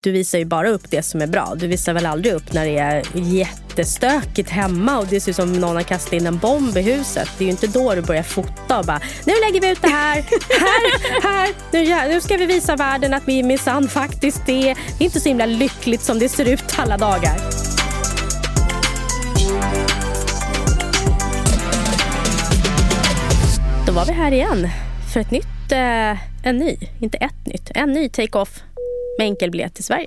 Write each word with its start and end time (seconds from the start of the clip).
Du 0.00 0.12
visar 0.12 0.38
ju 0.38 0.44
bara 0.44 0.68
upp 0.68 0.90
det 0.90 1.02
som 1.02 1.20
är 1.22 1.26
bra. 1.26 1.54
Du 1.56 1.66
visar 1.66 1.92
väl 1.92 2.06
aldrig 2.06 2.34
upp 2.34 2.52
när 2.52 2.64
det 2.64 2.78
är 2.78 3.02
jättestökigt 3.14 4.50
hemma 4.50 4.98
och 4.98 5.06
det 5.06 5.20
ser 5.20 5.30
ut 5.30 5.36
som 5.36 5.52
någon 5.52 5.76
har 5.76 5.82
kastat 5.82 6.12
in 6.12 6.26
en 6.26 6.38
bomb 6.38 6.76
i 6.76 6.82
huset. 6.82 7.28
Det 7.38 7.44
är 7.44 7.46
ju 7.46 7.50
inte 7.50 7.66
då 7.66 7.94
du 7.94 8.02
börjar 8.02 8.22
fota 8.22 8.78
och 8.78 8.84
bara 8.84 9.00
nu 9.24 9.32
lägger 9.46 9.60
vi 9.60 9.72
ut 9.72 9.82
det 9.82 9.88
här, 9.88 10.14
här, 10.60 11.22
här. 11.22 11.48
Nu, 11.72 12.14
nu 12.14 12.20
ska 12.20 12.36
vi 12.36 12.46
visa 12.46 12.76
världen 12.76 13.14
att 13.14 13.22
vi 13.26 13.42
minsann 13.42 13.88
faktiskt 13.88 14.48
är, 14.48 14.74
det 14.74 15.04
är 15.04 15.04
inte 15.04 15.20
så 15.20 15.28
himla 15.28 15.46
lyckligt 15.46 16.02
som 16.02 16.18
det 16.18 16.28
ser 16.28 16.44
ut 16.44 16.74
alla 16.76 16.96
dagar. 16.96 17.38
Då 23.86 23.92
var 23.92 24.06
vi 24.06 24.12
här 24.12 24.32
igen 24.32 24.68
för 25.12 25.20
ett 25.20 25.30
nytt, 25.30 25.72
eh, 25.72 26.46
en 26.48 26.56
ny, 26.56 26.76
inte 27.00 27.18
ett 27.18 27.46
nytt, 27.46 27.70
en 27.74 27.92
ny 27.92 28.08
take-off 28.08 28.62
med 29.18 29.24
enkelbiljett 29.24 29.74
till 29.74 29.84
Sverige. 29.84 30.06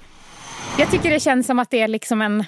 Jag 0.79 0.91
tycker 0.91 1.09
det 1.09 1.19
känns 1.19 1.47
som 1.47 1.59
att 1.59 1.69
det 1.69 1.81
är 1.81 1.87
liksom 1.87 2.21
en... 2.21 2.45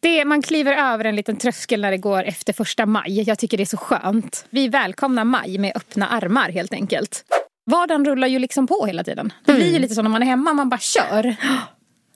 Det 0.00 0.24
man 0.24 0.42
kliver 0.42 0.72
över 0.92 1.04
en 1.04 1.16
liten 1.16 1.36
tröskel 1.36 1.80
när 1.80 1.90
det 1.90 1.96
går 1.96 2.22
efter 2.22 2.52
första 2.52 2.86
maj. 2.86 3.22
Jag 3.22 3.38
tycker 3.38 3.56
det 3.56 3.62
är 3.62 3.64
så 3.64 3.76
skönt. 3.76 4.46
Vi 4.50 4.68
välkomnar 4.68 5.24
maj 5.24 5.58
med 5.58 5.72
öppna 5.76 6.08
armar 6.08 6.48
helt 6.48 6.72
enkelt. 6.72 7.24
Vardagen 7.70 8.04
rullar 8.04 8.28
ju 8.28 8.38
liksom 8.38 8.66
på 8.66 8.86
hela 8.86 9.04
tiden. 9.04 9.32
Det 9.44 9.52
blir 9.52 9.64
ju 9.64 9.70
mm. 9.70 9.82
lite 9.82 9.94
så 9.94 10.02
när 10.02 10.10
man 10.10 10.22
är 10.22 10.26
hemma, 10.26 10.52
man 10.52 10.68
bara 10.68 10.80
kör. 10.80 11.36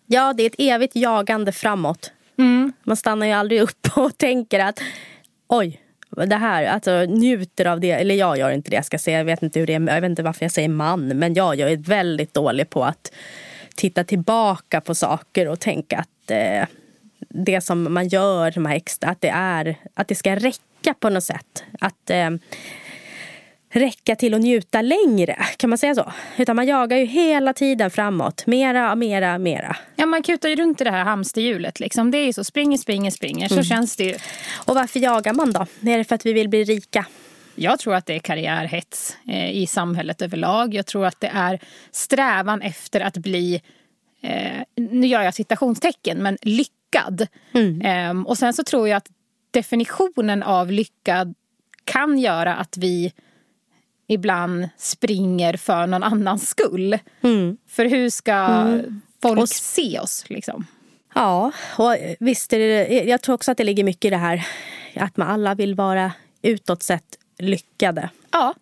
Ja, 0.06 0.32
det 0.32 0.42
är 0.42 0.46
ett 0.46 0.54
evigt 0.58 0.96
jagande 0.96 1.52
framåt. 1.52 2.12
Mm. 2.38 2.72
Man 2.82 2.96
stannar 2.96 3.26
ju 3.26 3.32
aldrig 3.32 3.60
upp 3.60 3.88
och 3.96 4.18
tänker 4.18 4.60
att 4.60 4.82
oj, 5.48 5.80
det 6.26 6.36
här, 6.36 6.64
alltså 6.64 7.04
njuter 7.08 7.66
av 7.66 7.80
det. 7.80 7.90
Eller 7.90 8.14
jag 8.14 8.38
gör 8.38 8.50
inte 8.50 8.70
det, 8.70 8.76
jag 8.76 8.84
ska 8.84 8.98
säga. 8.98 9.18
Jag 9.18 9.24
vet 9.24 9.42
inte, 9.42 9.60
hur 9.60 9.66
det 9.66 9.74
är, 9.74 9.80
jag 9.80 10.00
vet 10.00 10.10
inte 10.10 10.22
varför 10.22 10.44
jag 10.44 10.52
säger 10.52 10.68
man, 10.68 11.08
men 11.08 11.34
jag, 11.34 11.56
jag 11.56 11.72
är 11.72 11.76
väldigt 11.76 12.34
dålig 12.34 12.70
på 12.70 12.84
att 12.84 13.12
titta 13.74 14.04
tillbaka 14.04 14.80
på 14.80 14.94
saker 14.94 15.48
och 15.48 15.60
tänka 15.60 15.98
att 15.98 16.30
eh, 16.30 16.68
det 17.28 17.60
som 17.60 17.94
man 17.94 18.08
gör, 18.08 18.50
de 18.50 18.66
här 18.66 18.76
extra, 18.76 19.10
att 19.10 19.20
det, 19.20 19.28
är, 19.28 19.76
att 19.94 20.08
det 20.08 20.14
ska 20.14 20.36
räcka 20.36 20.94
på 21.00 21.10
något 21.10 21.24
sätt. 21.24 21.64
Att 21.80 22.10
eh, 22.10 22.30
räcka 23.72 24.16
till 24.16 24.34
att 24.34 24.40
njuta 24.40 24.82
längre, 24.82 25.36
kan 25.56 25.70
man 25.70 25.78
säga 25.78 25.94
så? 25.94 26.12
Utan 26.36 26.56
man 26.56 26.66
jagar 26.66 26.96
ju 26.96 27.04
hela 27.04 27.52
tiden 27.52 27.90
framåt. 27.90 28.46
Mera, 28.46 28.94
mera, 28.94 29.38
mera. 29.38 29.76
Ja, 29.96 30.06
man 30.06 30.22
kutar 30.22 30.48
ju 30.48 30.56
runt 30.56 30.80
i 30.80 30.84
det 30.84 30.90
här 30.90 31.04
hamsterhjulet. 31.04 31.80
Liksom. 31.80 32.10
Det 32.10 32.18
är 32.18 32.26
ju 32.26 32.32
så, 32.32 32.44
springer, 32.44 32.78
springer, 32.78 33.10
springer. 33.10 33.48
Så 33.48 33.54
mm. 33.54 33.64
känns 33.64 33.96
det 33.96 34.04
ju. 34.04 34.14
Och 34.66 34.74
varför 34.74 35.00
jagar 35.00 35.32
man 35.32 35.52
då? 35.52 35.66
Är 35.90 35.98
det 35.98 36.04
för 36.04 36.14
att 36.14 36.26
vi 36.26 36.32
vill 36.32 36.48
bli 36.48 36.64
rika? 36.64 37.06
Jag 37.54 37.78
tror 37.78 37.94
att 37.94 38.06
det 38.06 38.14
är 38.14 38.18
karriärhets 38.18 39.16
eh, 39.28 39.50
i 39.50 39.66
samhället 39.66 40.22
överlag. 40.22 40.74
Jag 40.74 40.86
tror 40.86 41.06
att 41.06 41.20
det 41.20 41.30
är 41.34 41.60
strävan 41.90 42.62
efter 42.62 43.00
att 43.00 43.16
bli, 43.16 43.62
eh, 44.20 44.62
nu 44.76 45.06
gör 45.06 45.22
jag 45.22 45.34
citationstecken, 45.34 46.22
men 46.22 46.38
lyckad. 46.42 47.26
Mm. 47.52 47.80
Eh, 47.80 48.26
och 48.26 48.38
sen 48.38 48.52
så 48.52 48.64
tror 48.64 48.88
jag 48.88 48.96
att 48.96 49.08
definitionen 49.50 50.42
av 50.42 50.72
lyckad 50.72 51.34
kan 51.84 52.18
göra 52.18 52.54
att 52.54 52.76
vi 52.76 53.12
ibland 54.08 54.68
springer 54.76 55.56
för 55.56 55.86
någon 55.86 56.02
annans 56.02 56.48
skull. 56.48 56.98
Mm. 57.20 57.56
För 57.68 57.84
hur 57.84 58.10
ska 58.10 58.32
mm. 58.32 59.00
folk 59.22 59.40
och, 59.40 59.48
se 59.48 59.98
oss? 59.98 60.24
Liksom? 60.28 60.66
Ja, 61.14 61.52
och 61.78 61.96
visst 62.20 62.52
är 62.52 62.58
det, 62.58 63.04
jag 63.04 63.22
tror 63.22 63.34
också 63.34 63.50
att 63.50 63.58
det 63.58 63.64
ligger 63.64 63.84
mycket 63.84 64.04
i 64.04 64.10
det 64.10 64.16
här 64.16 64.46
att 64.96 65.16
man 65.16 65.28
alla 65.28 65.54
vill 65.54 65.74
vara 65.74 66.12
utåt 66.42 66.82
sett 66.82 67.19
lyckade. 67.40 68.10
Ja. 68.30 68.54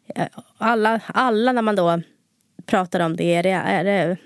Alla, 0.58 1.00
alla 1.06 1.52
när 1.52 1.62
man 1.62 1.76
då 1.76 2.02
pratar 2.66 3.00
om 3.00 3.16
det, 3.16 3.34
är 3.34 3.42
det, 3.42 3.50
är 3.50 3.84
det 3.84 4.16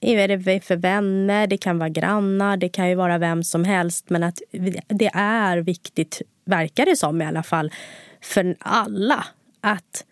är 0.00 0.28
det 0.28 0.60
för 0.60 0.76
vänner, 0.76 1.46
det 1.46 1.56
kan 1.56 1.78
vara 1.78 1.88
grannar, 1.88 2.56
det 2.56 2.68
kan 2.68 2.88
ju 2.88 2.94
vara 2.94 3.18
vem 3.18 3.44
som 3.44 3.64
helst. 3.64 4.10
Men 4.10 4.22
att 4.22 4.40
det 4.88 5.10
är 5.14 5.58
viktigt, 5.58 6.22
verkar 6.44 6.86
det 6.86 6.96
som 6.96 7.22
i 7.22 7.26
alla 7.26 7.42
fall, 7.42 7.72
för 8.20 8.56
alla 8.58 9.26
att 9.60 10.04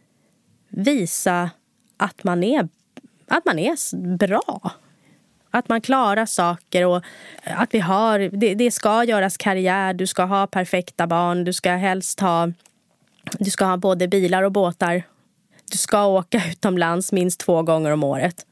visa 0.68 1.50
att 1.96 2.24
man 2.24 2.44
är, 2.44 2.68
att 3.28 3.44
man 3.44 3.58
är 3.58 4.16
bra. 4.16 4.72
Att 5.50 5.68
man 5.68 5.80
klarar 5.80 6.26
saker 6.26 6.86
och 6.86 7.02
att 7.44 7.74
vi 7.74 7.78
har, 7.78 8.18
det, 8.18 8.54
det 8.54 8.70
ska 8.70 9.04
göras 9.04 9.36
karriär, 9.36 9.94
du 9.94 10.06
ska 10.06 10.24
ha 10.24 10.46
perfekta 10.46 11.06
barn, 11.06 11.44
du 11.44 11.52
ska 11.52 11.70
helst 11.70 12.20
ha 12.20 12.52
du 13.38 13.50
ska 13.50 13.64
ha 13.64 13.76
både 13.76 14.08
bilar 14.08 14.42
och 14.42 14.52
båtar. 14.52 15.02
Du 15.70 15.78
ska 15.78 16.06
åka 16.06 16.42
utomlands 16.50 17.12
minst 17.12 17.40
två 17.40 17.62
gånger 17.62 17.90
om 17.90 18.04
året. 18.04 18.44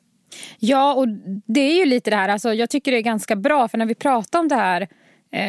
Ja, 0.58 0.94
och 0.94 1.08
det 1.46 1.60
är 1.60 1.78
ju 1.78 1.84
lite 1.84 2.10
det 2.10 2.16
här, 2.16 2.28
alltså, 2.28 2.54
jag 2.54 2.70
tycker 2.70 2.92
det 2.92 2.98
är 2.98 3.02
ganska 3.02 3.36
bra 3.36 3.68
för 3.68 3.78
när 3.78 3.86
vi 3.86 3.94
pratar 3.94 4.38
om 4.38 4.48
det 4.48 4.54
här 4.54 4.88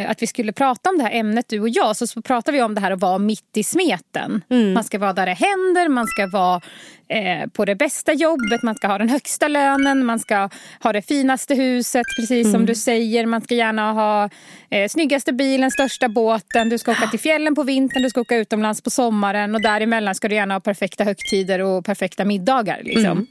att 0.08 0.22
vi 0.22 0.28
skulle 0.28 0.52
prata 0.52 0.90
om 0.90 0.98
det 0.98 1.04
här 1.04 1.12
ämnet 1.12 1.46
du 1.50 1.60
och 1.60 1.70
jag 1.70 1.96
så 1.96 2.22
pratar 2.22 2.52
vi 2.52 2.62
om 2.62 2.76
det 2.76 2.82
här 2.82 2.92
att 2.92 3.02
vara 3.02 3.18
mitt 3.18 3.58
i 3.58 3.64
smeten. 3.64 4.44
Mm. 4.50 4.74
Man 4.74 4.84
ska 4.84 5.00
vara 5.00 5.14
där 5.14 5.26
det 5.26 5.34
händer, 5.34 5.90
man 5.90 6.08
ska 6.08 6.28
vara 6.28 6.62
eh, 7.08 7.48
på 7.50 7.66
det 7.66 7.76
bästa 7.76 8.14
jobbet, 8.14 8.64
man 8.64 8.76
ska 8.76 8.88
ha 8.88 8.98
den 8.98 9.10
högsta 9.10 9.48
lönen, 9.48 10.06
man 10.06 10.20
ska 10.20 10.50
ha 10.84 10.94
det 10.94 11.02
finaste 11.02 11.56
huset 11.56 12.06
precis 12.20 12.46
mm. 12.46 12.52
som 12.52 12.66
du 12.66 12.76
säger. 12.76 13.26
Man 13.26 13.42
ska 13.42 13.56
gärna 13.56 13.94
ha 13.94 14.30
eh, 14.70 14.88
snyggaste 14.90 15.34
bilen, 15.34 15.72
största 15.72 16.10
båten, 16.10 16.70
du 16.70 16.78
ska 16.78 16.92
åka 16.92 17.08
till 17.08 17.20
fjällen 17.20 17.56
på 17.56 17.64
vintern, 17.64 18.04
du 18.04 18.10
ska 18.10 18.22
åka 18.22 18.36
utomlands 18.36 18.82
på 18.82 18.90
sommaren 18.90 19.56
och 19.56 19.62
däremellan 19.62 20.16
ska 20.16 20.28
du 20.28 20.36
gärna 20.36 20.54
ha 20.54 20.60
perfekta 20.60 21.04
högtider 21.04 21.60
och 21.60 21.86
perfekta 21.86 22.26
middagar. 22.26 22.82
Liksom. 22.84 23.06
Mm. 23.06 23.28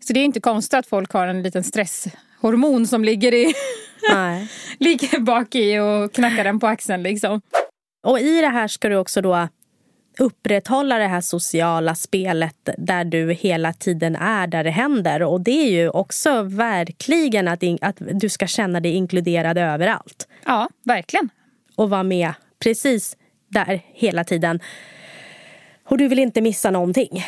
Så 0.00 0.12
det 0.12 0.20
är 0.20 0.24
inte 0.24 0.40
konstigt 0.40 0.74
att 0.74 0.86
folk 0.86 1.12
har 1.12 1.26
en 1.26 1.42
liten 1.42 1.64
stresshormon 1.64 2.86
som 2.86 3.04
ligger 3.04 3.34
i 3.34 3.54
ligger 4.78 5.20
bak 5.20 5.54
i 5.54 5.78
och 5.78 6.12
knackar 6.12 6.44
den 6.44 6.60
på 6.60 6.66
axeln. 6.66 7.02
Liksom. 7.02 7.40
Och 8.06 8.20
i 8.20 8.40
det 8.40 8.48
här 8.48 8.68
ska 8.68 8.88
du 8.88 8.96
också 8.96 9.20
då 9.20 9.48
upprätthålla 10.18 10.98
det 10.98 11.06
här 11.06 11.20
sociala 11.20 11.94
spelet 11.94 12.68
där 12.78 13.04
du 13.04 13.32
hela 13.32 13.72
tiden 13.72 14.16
är 14.16 14.46
där 14.46 14.64
det 14.64 14.70
händer. 14.70 15.22
Och 15.22 15.40
det 15.40 15.50
är 15.50 15.70
ju 15.70 15.88
också 15.88 16.42
verkligen 16.42 17.48
att, 17.48 17.62
att 17.80 17.96
du 17.98 18.28
ska 18.28 18.46
känna 18.46 18.80
dig 18.80 18.92
inkluderad 18.92 19.58
överallt. 19.58 20.28
Ja, 20.44 20.68
verkligen. 20.84 21.28
Och 21.76 21.90
vara 21.90 22.02
med 22.02 22.32
precis 22.58 23.16
där 23.48 23.80
hela 23.86 24.24
tiden. 24.24 24.60
Och 25.84 25.98
du 25.98 26.08
vill 26.08 26.18
inte 26.18 26.40
missa 26.40 26.70
någonting. 26.70 27.24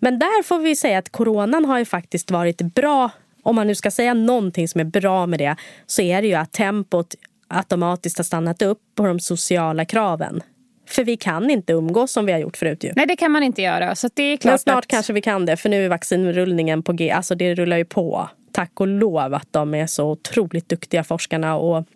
Men 0.00 0.18
där 0.18 0.42
får 0.42 0.58
vi 0.58 0.76
säga 0.76 0.98
att 0.98 1.12
coronan 1.12 1.64
har 1.64 1.78
ju 1.78 1.84
faktiskt 1.84 2.30
varit 2.30 2.62
bra 2.62 3.10
om 3.42 3.56
man 3.56 3.66
nu 3.66 3.74
ska 3.74 3.90
säga 3.90 4.14
någonting 4.14 4.68
som 4.68 4.80
är 4.80 4.84
bra 4.84 5.26
med 5.26 5.38
det 5.38 5.56
så 5.86 6.02
är 6.02 6.22
det 6.22 6.28
ju 6.28 6.34
att 6.34 6.52
tempot 6.52 7.14
automatiskt 7.48 8.18
har 8.18 8.24
stannat 8.24 8.62
upp 8.62 8.78
på 8.94 9.06
de 9.06 9.20
sociala 9.20 9.84
kraven. 9.84 10.42
För 10.88 11.04
vi 11.04 11.16
kan 11.16 11.50
inte 11.50 11.72
umgås 11.72 12.12
som 12.12 12.26
vi 12.26 12.32
har 12.32 12.38
gjort 12.38 12.56
förut. 12.56 12.84
Ju. 12.84 12.92
Nej, 12.96 13.06
det 13.06 13.16
kan 13.16 13.32
man 13.32 13.42
inte 13.42 13.62
göra. 13.62 13.94
Så 13.94 14.08
det 14.14 14.22
är 14.22 14.36
klart 14.36 14.52
Men 14.52 14.58
snart 14.58 14.78
att... 14.78 14.86
kanske 14.86 15.12
vi 15.12 15.20
kan 15.20 15.46
det, 15.46 15.56
för 15.56 15.68
nu 15.68 15.84
är 15.84 15.88
vaccinrullningen 15.88 16.82
på 16.82 16.92
G. 16.92 17.10
Alltså 17.10 17.34
det 17.34 17.54
rullar 17.54 17.76
ju 17.76 17.84
på. 17.84 18.28
Tack 18.52 18.80
och 18.80 18.88
lov 18.88 19.34
att 19.34 19.48
de 19.50 19.74
är 19.74 19.86
så 19.86 20.10
otroligt 20.10 20.68
duktiga 20.68 21.04
forskarna 21.04 21.56
och 21.56 21.86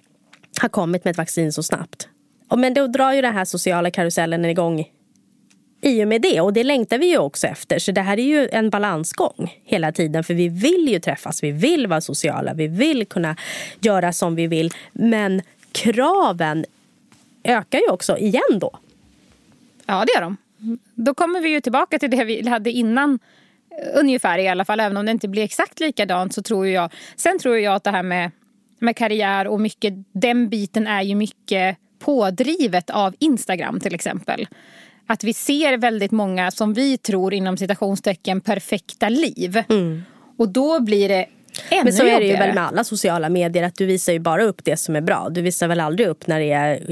har 0.61 0.69
kommit 0.69 1.05
med 1.05 1.11
ett 1.11 1.19
vaccin 1.19 1.53
så 1.53 1.63
snabbt. 1.63 2.09
Men 2.57 2.75
då 2.75 2.87
drar 2.87 3.13
ju 3.13 3.23
den 3.23 3.35
här 3.35 3.45
sociala 3.45 3.91
karusellen 3.91 4.45
igång 4.45 4.85
i 5.81 6.05
och 6.05 6.09
med 6.09 6.23
det. 6.23 6.41
Och 6.41 6.53
det 6.53 6.65
längtar 6.65 6.99
vi 6.99 7.07
ju 7.07 7.19
också 7.19 7.47
efter. 7.47 7.79
Så 7.79 7.93
det 7.93 8.01
här 8.01 8.19
är 8.19 8.25
ju 8.25 8.49
en 8.53 8.71
balansgång 8.71 9.55
hela 9.65 9.93
tiden. 9.93 10.25
För 10.25 10.35
vi 10.35 10.49
vill 10.49 10.89
ju 10.89 11.01
träffas, 11.01 11.43
vi 11.43 11.53
vill 11.53 11.87
vara 11.87 12.01
sociala, 12.01 12.55
vi 12.55 12.67
vill 12.67 13.07
kunna 13.07 13.37
göra 13.81 14.13
som 14.13 14.35
vi 14.35 14.47
vill. 14.47 14.73
Men 14.93 15.43
kraven 15.73 16.65
ökar 17.45 17.79
ju 17.79 17.91
också 17.91 18.19
igen 18.19 18.59
då. 18.61 18.79
Ja, 19.87 20.05
det 20.07 20.13
gör 20.15 20.21
de. 20.21 20.37
Då 20.95 21.15
kommer 21.15 21.41
vi 21.41 21.49
ju 21.49 21.61
tillbaka 21.61 21.99
till 21.99 22.11
det 22.11 22.25
vi 22.25 22.49
hade 22.49 22.71
innan 22.71 23.19
eh, 23.71 24.01
ungefär 24.01 24.39
i 24.39 24.49
alla 24.49 24.65
fall. 24.65 24.81
Även 24.81 24.97
om 24.97 25.07
det 25.07 25.13
inte 25.13 25.29
blir 25.29 25.43
exakt 25.43 25.81
likadant 25.81 26.35
så 26.35 26.43
tror 26.43 26.67
jag. 26.67 26.93
Sen 27.17 27.39
tror 27.39 27.59
jag 27.59 27.75
att 27.75 27.85
det 27.85 27.91
här 27.91 28.03
med, 28.03 28.31
med 28.79 28.97
karriär 28.97 29.47
och 29.47 29.61
mycket, 29.61 29.95
den 30.13 30.49
biten 30.49 30.87
är 30.87 31.03
ju 31.03 31.15
mycket 31.15 31.77
pådrivet 31.99 32.91
av 32.91 33.15
Instagram 33.19 33.81
till 33.81 33.95
exempel 33.95 34.47
att 35.07 35.25
vi 35.25 35.35
ser 35.35 35.79
väldigt 35.79 36.13
många 36.13 36.51
som 36.51 36.73
vi 36.73 36.99
tror 36.99 37.35
inom 37.35 37.57
citationstecken 37.57 38.41
perfekta 38.41 39.09
liv. 39.09 39.63
Mm. 39.69 40.03
Och 40.39 40.49
då 40.49 40.81
blir 40.81 41.09
det 41.09 41.27
Ännu 41.71 41.85
Men 41.85 41.93
så 41.93 42.07
är 42.07 42.21
det 42.21 42.27
ju 42.27 42.37
väl 42.37 42.55
med 42.55 42.67
alla 42.67 42.85
sociala 42.85 43.29
medier 43.29 43.63
att 43.63 43.75
du 43.75 43.87
visar 43.87 44.13
ju 44.13 44.19
bara 44.19 44.45
upp 44.45 44.65
det 44.65 44.77
som 44.77 44.97
är 44.97 45.01
bra. 45.01 45.29
Du 45.31 45.43
visar 45.43 45.69
väl 45.69 45.81
aldrig 45.81 46.09
upp 46.09 46.27
när 46.27 46.41
det 46.41 46.53
är 46.53 46.91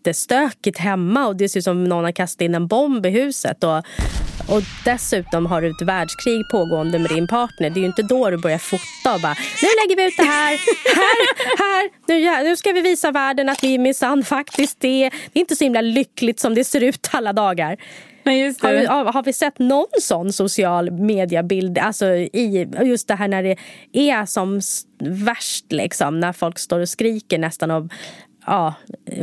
jättestökigt 0.00 0.78
hemma 0.78 1.26
och 1.26 1.36
det 1.36 1.48
ser 1.48 1.58
ut 1.58 1.64
som 1.64 1.84
någon 1.84 2.04
har 2.04 2.12
kastat 2.12 2.42
in 2.42 2.54
en 2.54 2.66
bomb 2.66 3.06
i 3.06 3.10
huset. 3.10 3.64
Och 3.64 3.84
och 4.48 4.62
dessutom 4.84 5.46
har 5.46 5.62
du 5.62 5.70
ett 5.70 5.82
världskrig 5.82 6.48
pågående 6.50 6.98
med 6.98 7.10
din 7.10 7.26
partner. 7.26 7.70
Det 7.70 7.78
är 7.78 7.80
ju 7.80 7.86
inte 7.86 8.02
då 8.02 8.30
du 8.30 8.36
börjar 8.36 8.58
fota 8.58 9.14
och 9.14 9.20
bara 9.20 9.36
nu 9.62 9.68
lägger 9.82 9.96
vi 9.96 10.08
ut 10.08 10.16
det 10.16 10.22
här, 10.22 10.50
här, 10.96 11.58
här. 11.58 11.90
Nu, 12.06 12.48
nu 12.48 12.56
ska 12.56 12.72
vi 12.72 12.80
visa 12.80 13.10
världen 13.10 13.48
att 13.48 13.64
vi 13.64 13.78
minsann 13.78 14.24
faktiskt 14.24 14.84
är. 14.84 15.10
Det 15.10 15.38
är 15.38 15.40
inte 15.40 15.56
så 15.56 15.64
himla 15.64 15.80
lyckligt 15.80 16.40
som 16.40 16.54
det 16.54 16.64
ser 16.64 16.82
ut 16.82 17.08
alla 17.12 17.32
dagar. 17.32 17.76
Har, 18.24 18.72
vi, 18.72 18.86
har, 18.86 19.22
vi 19.22 19.32
sett 19.32 19.58
någon 19.58 20.00
sån 20.00 20.32
social 20.32 20.90
mediebild? 20.90 21.78
Alltså 21.78 22.06
i 22.14 22.68
just 22.84 23.08
det 23.08 23.14
här 23.14 23.28
när 23.28 23.42
det 23.42 23.56
är 23.92 24.26
som 24.26 24.60
värst 24.98 25.72
liksom. 25.72 26.20
När 26.20 26.32
folk 26.32 26.58
står 26.58 26.80
och 26.80 26.88
skriker 26.88 27.38
nästan 27.38 27.70
av 27.70 27.88
ja, 28.50 28.74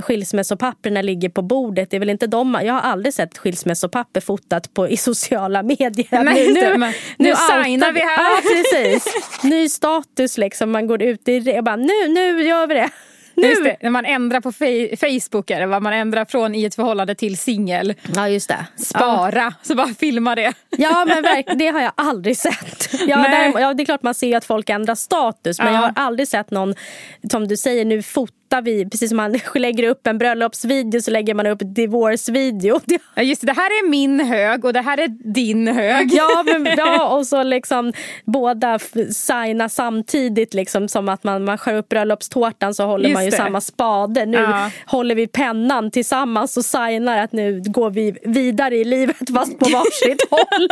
skilsmässopapperna 0.01 1.01
ligger 1.01 1.29
på 1.29 1.41
bordet. 1.41 1.89
Det 1.89 1.97
är 1.97 1.99
väl 1.99 2.09
inte 2.09 2.27
de, 2.27 2.59
jag 2.63 2.73
har 2.73 2.81
aldrig 2.81 3.13
sett 3.13 3.37
skilsmässopapper 3.37 4.21
fotat 4.21 4.73
på, 4.73 4.87
i 4.89 4.97
sociala 4.97 5.63
medier. 5.63 6.23
Nej, 6.23 6.45
just 6.45 6.61
det, 6.61 6.77
men 6.77 6.93
nu 7.17 7.29
outar 7.29 7.63
signar 7.63 7.91
vi 7.91 7.99
här. 7.99 8.17
Ja, 8.17 8.41
precis. 8.41 9.13
Ny 9.43 9.69
status 9.69 10.37
liksom. 10.37 10.71
Man 10.71 10.87
går 10.87 11.01
ut 11.01 11.27
i 11.27 11.39
det 11.39 11.57
och 11.57 11.63
bara 11.63 11.75
nu, 11.75 12.07
nu 12.07 12.43
gör 12.43 12.67
vi 12.67 12.73
det. 12.73 12.89
Nu. 13.37 13.47
Just 13.47 13.63
det, 13.63 13.77
när 13.81 13.89
man 13.89 14.05
ändrar 14.05 14.41
på 14.41 14.51
Facebook 14.97 15.49
är 15.51 15.59
det 15.59 15.65
vad 15.67 15.81
man 15.81 15.93
ändrar 15.93 16.25
från 16.25 16.55
i 16.55 16.63
ett 16.65 16.75
förhållande 16.75 17.15
till 17.15 17.37
singel. 17.37 17.93
Ja, 18.15 18.29
just 18.29 18.47
det. 18.49 18.65
Ja. 18.77 18.83
Spara, 18.83 19.53
så 19.61 19.75
bara 19.75 19.87
filma 19.87 20.35
det. 20.35 20.53
Ja 20.77 21.05
men 21.05 21.23
verkligen, 21.23 21.57
det 21.57 21.67
har 21.67 21.81
jag 21.81 21.91
aldrig 21.95 22.37
sett. 22.37 22.89
Ja, 23.07 23.17
Nej. 23.17 23.31
däremot- 23.31 23.61
ja, 23.61 23.73
det 23.73 23.83
är 23.83 23.85
klart 23.85 24.03
man 24.03 24.13
ser 24.13 24.37
att 24.37 24.45
folk 24.45 24.69
ändrar 24.69 24.95
status 24.95 25.59
men 25.59 25.67
Ja. 25.67 25.73
jag 25.73 25.81
har 25.81 25.93
aldrig 25.95 26.27
sett 26.27 26.51
någon, 26.51 26.75
som 27.31 27.47
du 27.47 27.57
säger, 27.57 27.85
nu 27.85 28.01
fotar 28.01 28.61
vi, 28.61 28.89
precis 28.89 29.09
som 29.09 29.17
man 29.17 29.39
lägger 29.55 29.83
upp 29.89 30.07
en 30.07 30.17
bröllopsvideo 30.17 31.01
så 31.01 31.11
lägger 31.11 31.33
man 31.33 31.47
upp 31.47 31.59
divorce-video. 31.61 32.79
Ja, 33.15 33.23
just 33.23 33.41
det, 33.41 33.47
det 33.47 33.53
här 33.53 33.65
är 33.69 33.89
min 33.89 34.19
hög 34.19 34.65
och 34.65 34.73
det 34.73 34.81
här 34.81 34.97
är 34.97 35.07
din 35.33 35.67
hög. 35.67 36.09
Ja, 36.13 36.43
men, 36.45 36.67
ja, 36.77 37.07
och 37.17 37.27
så 37.27 37.43
liksom 37.43 37.93
båda 38.25 38.79
signar 39.11 39.67
samtidigt 39.67 40.53
liksom 40.53 40.87
som 40.87 41.09
att 41.09 41.23
man, 41.23 41.45
man 41.45 41.57
skär 41.57 41.75
upp 41.75 41.89
bröllopstårtan 41.89 42.73
så 42.73 42.85
håller 42.85 43.09
Just 43.09 43.13
man 43.21 43.26
ju 43.27 43.31
det. 43.31 43.37
samma 43.37 43.61
spade. 43.61 44.25
Nu 44.25 44.37
Ja. 44.37 44.69
håller 44.85 45.15
vi 45.15 45.27
pennan 45.27 45.91
tillsammans 45.91 46.57
och 46.57 46.65
signar 46.65 47.17
att 47.17 47.31
nu 47.31 47.61
går 47.65 47.89
vi 47.89 48.17
vidare 48.23 48.75
i 48.75 48.83
livet 48.83 49.29
fast 49.33 49.59
på 49.59 49.65
varsitt 49.65 50.21
håll. 50.31 50.67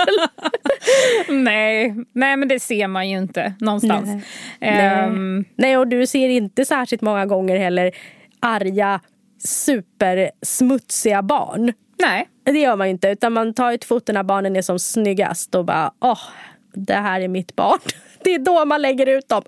Nej, 1.44 1.96
nej, 2.14 2.38
men 2.38 2.48
det 2.48 2.60
ser 2.60 2.88
man 2.88 3.10
ju 3.10 3.18
inte 3.18 3.54
någonstans. 3.60 4.24
Ehm, 4.62 5.46
Nej, 5.56 5.78
och 5.78 5.88
du 5.88 6.08
ser 6.08 6.30
inte 6.30 6.66
särskilt 6.66 7.02
många 7.02 7.26
gånger 7.26 7.58
heller 7.58 7.92
arga, 8.40 9.00
supersmutsiga 9.44 11.22
barn. 11.22 11.74
nej. 12.00 12.28
Det 12.44 12.60
gör 12.60 12.76
man 12.76 12.88
ju 12.88 12.92
inte, 12.92 13.08
utan 13.10 13.34
man 13.34 13.54
tar 13.54 13.72
ett 13.74 13.86
foto 13.86 14.14
när 14.14 14.24
barnen 14.24 14.56
är 14.56 14.62
som 14.62 14.80
snyggast 14.80 15.56
och 15.56 15.66
bara 15.66 15.92
åh, 16.02 16.20
det 16.74 16.94
här 16.94 17.22
är 17.22 17.28
mitt 17.28 17.56
barn. 17.56 17.80
Det 18.24 18.34
är 18.34 18.40
då 18.40 18.66
man 18.66 18.82
lägger 18.82 19.06
ut 19.10 19.30
dem. 19.30 19.44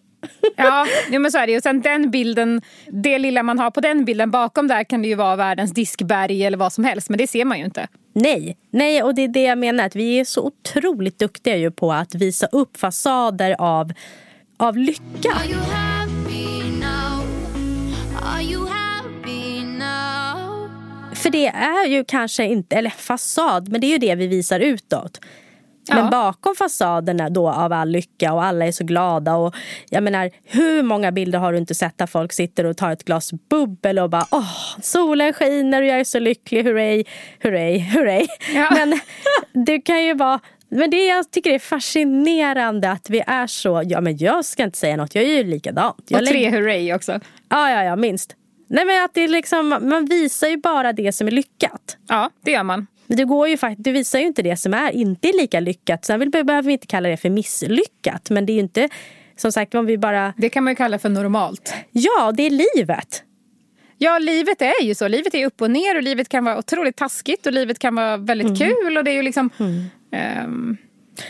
Ja, 0.56 0.88
men 1.10 1.32
så 1.32 1.38
är 1.38 1.48
det 1.48 1.52
ju. 1.52 1.58
Och 1.58 1.64
sen 1.64 1.82
den 1.82 2.12
bilden, 2.12 2.62
det 2.88 3.18
lilla 3.18 3.44
man 3.44 3.60
har 3.60 3.72
på 3.72 3.82
den 3.82 4.06
bilden 4.06 4.32
bakom 4.32 4.68
där 4.68 4.84
kan 4.84 5.02
det 5.02 5.08
ju 5.08 5.16
vara 5.16 5.36
världens 5.36 5.72
diskberg 5.74 6.46
eller 6.46 6.58
vad 6.58 6.74
som 6.74 6.84
helst. 6.84 7.10
Men 7.10 7.18
det 7.18 7.28
ser 7.28 7.46
man 7.46 7.60
ju 7.60 7.66
inte. 7.66 7.88
Nej, 8.14 8.58
nej, 8.72 9.04
och 9.04 9.16
det 9.16 9.24
är 9.24 9.28
det 9.28 9.44
jag 9.44 9.58
menar. 9.58 9.86
Att 9.86 9.96
vi 9.96 10.20
är 10.20 10.26
så 10.26 10.42
otroligt 10.46 11.20
duktiga 11.20 11.56
ju 11.56 11.72
på 11.72 11.94
att 11.94 12.16
visa 12.16 12.48
upp 12.48 12.78
fasader 12.78 13.56
av, 13.60 13.94
av 14.58 14.78
lycka. 14.78 15.32
Are 15.32 15.48
you 15.50 15.60
happy 15.60 16.72
now? 16.80 17.24
Are 18.24 18.44
you 18.44 18.68
happy 18.68 19.64
now? 19.64 20.70
För 21.16 21.30
det 21.30 21.48
är 21.48 21.88
ju 21.88 22.04
kanske 22.06 22.46
inte, 22.46 22.76
eller 22.76 22.90
fasad, 22.90 23.70
men 23.70 23.82
det 23.82 23.88
är 23.88 23.92
ju 23.92 23.98
det 23.98 24.16
vi 24.16 24.28
visar 24.28 24.60
utåt. 24.60 25.22
Men 25.90 25.98
Ja. 25.98 26.10
bakom 26.12 26.56
fasaderna 26.56 27.30
då 27.30 27.50
av 27.50 27.74
all 27.74 27.90
lycka 27.90 28.34
och 28.34 28.44
alla 28.44 28.66
är 28.66 28.72
så 28.72 28.84
glada. 28.84 29.36
Och 29.36 29.56
jag 29.90 30.04
menar, 30.04 30.32
hur 30.44 30.84
många 30.84 31.12
bilder 31.12 31.40
har 31.40 31.52
du 31.52 31.58
inte 31.58 31.76
sett 31.76 31.98
där 31.98 32.08
folk 32.08 32.34
sitter 32.34 32.66
och 32.66 32.78
tar 32.78 32.92
ett 32.92 33.04
glas 33.04 33.32
bubbel 33.50 34.00
och 34.00 34.10
bara 34.10 34.26
åh, 34.32 34.52
solen 34.82 35.34
skiner 35.34 35.82
och 35.82 35.88
jag 35.88 36.00
är 36.00 36.04
så 36.04 36.20
lycklig, 36.20 36.64
hurray, 36.64 37.04
hurray, 37.40 37.80
hurray. 37.80 38.28
Ja. 38.56 38.70
Men 38.76 39.00
det 39.66 39.82
kan 39.82 40.04
ju 40.06 40.14
vara 40.14 40.40
men 40.70 40.90
det 40.90 41.06
jag 41.08 41.32
tycker 41.32 41.52
är 41.52 41.60
fascinerande 41.60 42.92
att 42.92 43.10
vi 43.10 43.24
är 43.28 43.48
så, 43.48 43.84
ja 43.86 44.02
men 44.02 44.18
jag 44.18 44.46
ska 44.46 44.64
inte 44.64 44.78
säga 44.78 44.98
något, 44.98 45.16
jag 45.16 45.24
är 45.24 45.28
ju 45.28 45.44
likadant. 45.44 45.96
Jag 46.08 46.22
Och 46.22 46.28
tre 46.28 46.40
lägger- 46.40 46.52
hurray 46.62 46.94
också. 46.94 47.12
Ja, 47.50 47.72
ja, 47.72 47.84
ja, 47.84 47.96
minst. 47.96 48.36
Nej 48.68 48.86
men 48.86 49.06
att 49.06 49.14
det 49.14 49.22
är 49.22 49.28
liksom, 49.28 49.70
man 49.70 50.06
visar 50.06 50.48
ju 50.48 50.58
bara 50.58 50.94
det 50.94 51.12
som 51.12 51.28
är 51.28 51.32
lyckat. 51.32 51.98
Ja, 52.08 52.30
det 52.44 52.52
gör 52.52 52.64
man. 52.64 52.88
Men 53.08 53.18
du, 53.18 53.26
går 53.26 53.48
ju 53.48 53.58
du 53.78 53.92
visar 53.92 54.20
ju 54.20 54.26
inte 54.26 54.42
det 54.42 54.58
som 54.58 54.74
är 54.74 54.92
inte 54.92 55.28
lika 55.28 55.60
lyckat. 55.60 56.06
Sen 56.06 56.30
behöver 56.30 56.62
vi 56.62 56.74
inte 56.74 56.88
kalla 56.88 57.10
det 57.10 57.18
för 57.18 57.30
misslyckat. 57.30 58.30
Men 58.30 58.46
det 58.46 58.52
är 58.52 58.56
ju 58.56 58.60
inte, 58.60 58.90
som 59.36 59.52
sagt, 59.52 59.76
om 59.76 59.86
vi 59.86 59.98
bara... 59.98 60.34
Det 60.38 60.50
kan 60.50 60.64
man 60.64 60.72
ju 60.72 60.76
kalla 60.76 61.00
för 61.00 61.10
normalt. 61.10 61.74
Ja, 61.92 62.32
det 62.32 62.44
är 62.44 62.78
livet. 62.78 63.24
Ja, 63.98 64.20
livet 64.20 64.62
är 64.62 64.84
ju 64.84 64.96
så. 64.96 65.08
Livet 65.08 65.34
är 65.34 65.46
upp 65.46 65.62
och 65.62 65.72
ner 65.72 65.96
och 65.96 66.04
livet 66.04 66.30
kan 66.30 66.46
vara 66.46 66.58
otroligt 66.58 66.96
taskigt 66.96 67.46
och 67.46 67.54
livet 67.54 67.80
kan 67.80 67.96
vara 67.96 68.18
väldigt 68.18 68.60
kul. 68.60 68.98
Och 68.98 69.04
det 69.04 69.12
är 69.12 69.16
ju 69.16 69.22
liksom... 69.22 69.50
ehm, 70.12 70.78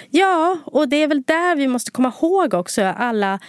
Ja, 0.09 0.59
och 0.65 0.89
det 0.89 0.95
är 0.95 1.07
väl 1.07 1.21
där 1.21 1.55
vi 1.55 1.67
måste 1.67 1.91
komma 1.91 2.13
ihåg 2.21 2.53
också 2.53 2.83
alla 2.83 3.39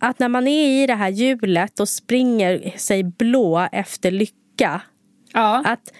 att 0.00 0.18
när 0.18 0.28
man 0.28 0.48
är 0.48 0.82
i 0.82 0.86
det 0.86 0.94
här 0.94 1.08
hjulet 1.08 1.80
och 1.80 1.88
springer 1.88 2.78
sig 2.78 3.02
blå 3.02 3.68
efter 3.72 4.10
lycka 4.10 4.82
ja. 5.32 5.62
att 5.66 5.92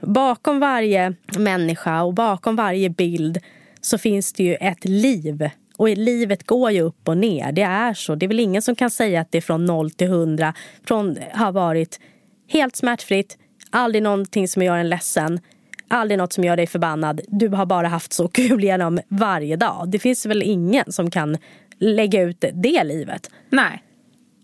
bakom 0.00 0.60
varje 0.60 1.14
människa 1.38 2.02
och 2.02 2.14
bakom 2.14 2.56
varje 2.56 2.90
bild 2.90 3.38
så 3.80 3.98
finns 3.98 4.32
det 4.32 4.44
ju 4.44 4.54
ett 4.54 4.84
liv. 4.84 5.50
Och 5.76 5.88
livet 5.88 6.46
går 6.46 6.70
ju 6.70 6.80
upp 6.80 7.08
och 7.08 7.16
ner. 7.16 7.52
Det 7.52 7.62
är 7.62 7.94
så. 7.94 8.14
Det 8.14 8.26
är 8.26 8.28
väl 8.28 8.40
ingen 8.40 8.62
som 8.62 8.74
kan 8.74 8.90
säga 8.90 9.20
att 9.20 9.32
det 9.32 9.38
är 9.38 9.42
från 9.42 9.64
noll 9.64 9.90
till 9.90 10.08
hundra. 10.08 10.54
Från 10.86 11.18
har 11.32 11.52
varit 11.52 12.00
helt 12.48 12.76
smärtfritt, 12.76 13.38
aldrig 13.70 14.02
någonting 14.02 14.48
som 14.48 14.62
gör 14.62 14.76
en 14.76 14.88
ledsen, 14.88 15.40
aldrig 15.88 16.18
något 16.18 16.32
som 16.32 16.44
gör 16.44 16.56
dig 16.56 16.66
förbannad. 16.66 17.20
Du 17.28 17.48
har 17.48 17.66
bara 17.66 17.88
haft 17.88 18.12
så 18.12 18.28
kul 18.28 18.64
genom 18.64 19.00
varje 19.08 19.56
dag. 19.56 19.88
Det 19.88 19.98
finns 19.98 20.26
väl 20.26 20.42
ingen 20.42 20.92
som 20.92 21.10
kan 21.10 21.36
lägga 21.78 22.22
ut 22.22 22.44
det 22.52 22.84
livet. 22.84 23.30
Nej. 23.50 23.82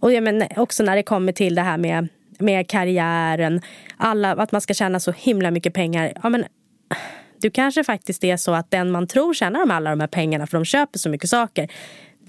Och 0.01 0.13
jag 0.13 0.23
menar, 0.23 0.49
också 0.57 0.83
när 0.83 0.97
det 0.97 1.03
kommer 1.03 1.33
till 1.33 1.55
det 1.55 1.63
här 1.63 1.79
med, 1.79 2.09
med 2.39 2.69
karriären, 2.69 3.61
alla, 3.97 4.33
att 4.33 4.53
man 4.53 4.61
ska 4.61 4.75
tjäna 4.75 5.01
så 5.01 5.13
himla 5.13 5.51
mycket 5.51 5.75
pengar. 5.75 6.13
Ja, 6.23 6.29
men, 6.29 6.45
du 7.41 7.51
kanske 7.51 7.85
faktiskt 7.85 8.25
är 8.25 8.37
så 8.37 8.55
att 8.55 8.71
den 8.71 8.91
man 8.91 9.07
tror 9.07 9.35
tjänar 9.35 9.61
de 9.61 9.71
alla 9.71 9.91
de 9.91 10.01
här 10.01 10.07
pengarna 10.07 10.47
för 10.47 10.59
de 10.59 10.65
köper 10.65 10.99
så 10.99 11.09
mycket 11.09 11.31
saker. 11.31 11.69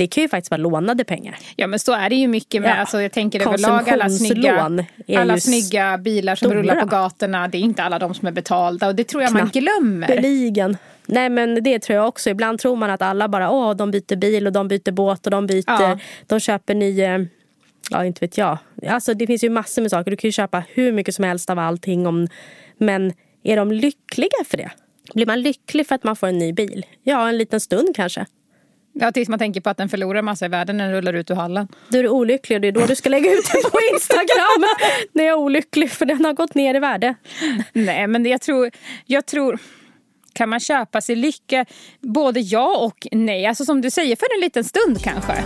Det 0.02 0.08
kan 0.08 0.22
ju 0.24 0.30
faktiskt 0.30 0.52
vara 0.52 0.62
lånade 0.62 1.04
pengar. 1.04 1.38
Ja 1.56 1.68
men 1.68 1.80
så 1.80 1.94
är 1.94 2.10
det 2.10 2.16
ju 2.16 2.28
mycket 2.28 2.62
med, 2.62 2.70
Ja. 2.72 2.76
alltså, 2.76 3.02
jag 3.02 3.12
tänker 3.12 3.40
överlag 3.48 3.90
alla 3.90 4.10
snygga, 4.10 4.78
alla 5.18 5.38
snygga 5.38 5.98
bilar 5.98 6.36
som 6.36 6.46
stora. 6.48 6.60
rullar 6.60 6.80
på 6.82 6.86
gatorna. 6.86 7.48
Det 7.48 7.58
är 7.58 7.62
inte 7.62 7.84
alla 7.84 8.00
de 8.00 8.14
som 8.14 8.28
är 8.28 8.32
betalda 8.32 8.88
och 8.88 8.96
det 8.96 9.04
tror 9.04 9.24
jag 9.24 9.34
man 9.34 9.50
glömmer. 9.54 10.08
Näppeligen. 10.08 10.78
Nej 11.06 11.30
men 11.30 11.64
det 11.64 11.80
tror 11.80 11.96
jag 11.98 12.08
också. 12.08 12.30
Ibland 12.30 12.60
tror 12.60 12.76
man 12.76 12.90
att 12.92 13.02
alla 13.02 13.28
bara 13.28 13.52
åh, 13.52 13.76
de 13.76 13.92
byter 13.92 14.16
bil 14.16 14.48
och 14.48 14.54
de 14.54 14.68
byter 14.68 14.92
båt 14.92 15.26
och 15.26 15.32
de 15.32 15.48
byter, 15.48 15.64
Ja. 15.68 16.00
de 16.28 16.40
köper 16.40 16.76
nya 16.76 17.26
Ja, 17.92 18.06
inte 18.06 18.26
vet 18.26 18.38
jag. 18.38 18.58
Alltså, 18.88 19.14
det 19.14 19.28
finns 19.28 19.44
ju 19.44 19.50
massor 19.50 19.82
med 19.82 19.92
saker. 19.92 20.12
Du 20.12 20.18
kan 20.18 20.28
ju 20.28 20.32
köpa 20.32 20.64
hur 20.74 20.92
mycket 20.92 21.16
som 21.16 21.24
helst 21.26 21.50
av 21.50 21.60
allting. 21.60 22.08
Om, 22.08 22.28
men 22.78 23.14
är 23.44 23.56
de 23.58 23.72
lyckliga 23.72 24.44
för 24.46 24.58
det? 24.58 24.72
Blir 25.14 25.26
man 25.26 25.42
lycklig 25.42 25.88
för 25.88 25.96
att 25.96 26.04
man 26.04 26.16
får 26.16 26.28
en 26.28 26.38
ny 26.38 26.54
bil? 26.54 26.86
Ja, 27.04 27.30
en 27.30 27.38
liten 27.38 27.60
stund 27.60 27.96
kanske. 27.96 28.26
Ja, 28.94 29.12
tills 29.12 29.30
man 29.30 29.40
tänker 29.40 29.62
på 29.62 29.70
att 29.70 29.78
den 29.78 29.90
förlorar 29.90 30.22
massa 30.22 30.46
i 30.46 30.50
världen 30.50 30.78
när 30.78 30.86
den 30.86 30.94
rullar 30.94 31.14
ut 31.14 31.32
ur 31.32 31.36
hallen. 31.36 31.68
Då 31.90 31.98
är 31.98 32.04
du 32.04 32.10
olycklig 32.10 32.56
och 32.58 32.62
det 32.62 32.68
är 32.68 32.72
då 32.72 32.86
du 32.86 32.96
ska 32.96 33.10
lägga 33.10 33.32
ut 33.34 33.46
det 33.54 33.70
på 33.72 33.80
Instagram. 33.94 34.66
När 35.14 35.24
jag 35.24 35.32
är 35.32 35.38
olycklig 35.38 35.92
för 35.92 36.06
den 36.06 36.26
har 36.26 36.34
gått 36.34 36.56
ner 36.56 36.76
i 36.76 36.80
värde. 36.80 37.16
Nej, 37.74 38.08
men 38.08 38.26
jag 38.26 38.42
tror, 38.42 38.72
jag 39.06 39.26
tror... 39.26 39.60
Kan 40.34 40.50
man 40.50 40.60
köpa 40.60 41.02
sig 41.02 41.16
lycka? 41.16 41.66
Både 42.00 42.40
ja 42.40 42.78
och 42.78 43.08
nej. 43.12 43.46
Alltså 43.46 43.66
som 43.66 43.82
du 43.82 43.90
säger, 43.92 44.16
för 44.16 44.28
en 44.36 44.42
liten 44.42 44.64
stund 44.64 45.04
kanske. 45.04 45.44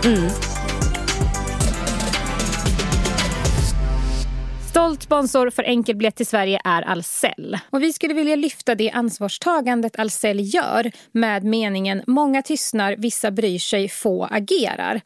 Stolt 4.76 5.04
sponsor 5.04 5.50
för 5.50 5.64
enkelbiljett 5.64 6.16
till 6.16 6.26
Sverige 6.26 6.62
är 6.64 6.90
Ahlsell. 6.90 7.58
Och 7.70 7.84
vi 7.84 7.94
skulle 7.94 8.14
vilja 8.14 8.36
lyfta 8.36 8.76
det 8.76 8.92
ansvarstagandet 8.92 10.00
Ahlsell 10.00 10.40
gör 10.56 10.92
med 11.12 11.44
meningen 11.44 12.04
“Många 12.08 12.42
tystnar, 12.42 12.96
vissa 12.98 13.32
bryr 13.32 13.60
sig, 13.60 13.90
få 13.90 14.26
agerar”. 14.32 15.02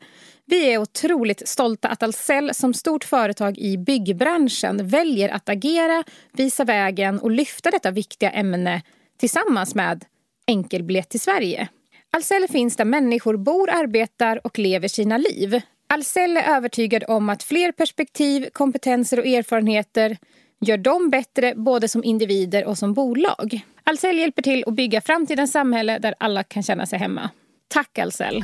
Vi 0.46 0.74
är 0.74 0.78
otroligt 0.78 1.48
stolta 1.48 1.88
att 1.88 2.04
Ahlsell 2.04 2.54
som 2.54 2.74
stort 2.74 3.04
företag 3.04 3.58
i 3.58 3.78
byggbranschen 3.78 4.88
väljer 4.88 5.30
att 5.30 5.50
agera, 5.50 6.04
visa 6.34 6.64
vägen 6.64 7.20
och 7.20 7.32
lyfta 7.32 7.72
detta 7.72 7.92
viktiga 7.92 8.32
ämne 8.32 8.82
tillsammans 9.20 9.76
med 9.76 10.06
enkelbiljett 10.48 11.10
till 11.10 11.22
Sverige. 11.22 11.68
Ahlsell 12.14 12.48
finns 12.48 12.76
där 12.76 12.86
människor 12.86 13.38
bor, 13.38 13.70
arbetar 13.70 14.46
och 14.48 14.60
lever 14.60 14.88
sina 14.88 15.18
liv. 15.18 15.62
Ahlsell 15.94 16.38
är 16.38 16.56
övertygad 16.56 17.04
om 17.08 17.30
att 17.30 17.44
fler 17.44 17.72
perspektiv, 17.72 18.50
kompetenser 18.54 19.20
och 19.20 19.26
erfarenheter 19.26 20.18
gör 20.62 20.78
dem 20.78 21.10
bättre 21.10 21.54
både 21.56 21.88
som 21.88 22.04
individer 22.04 22.66
och 22.66 22.78
som 22.78 22.94
bolag. 22.94 23.62
Ahlsell 23.84 24.18
hjälper 24.18 24.42
till 24.42 24.64
att 24.68 24.74
bygga 24.74 25.02
framtidens 25.02 25.52
samhälle 25.52 26.00
där 26.00 26.16
alla 26.20 26.44
kan 26.44 26.64
känna 26.64 26.86
sig 26.86 27.00
hemma. 27.00 27.30
Tack 27.68 28.00
Ahlsell! 28.00 28.44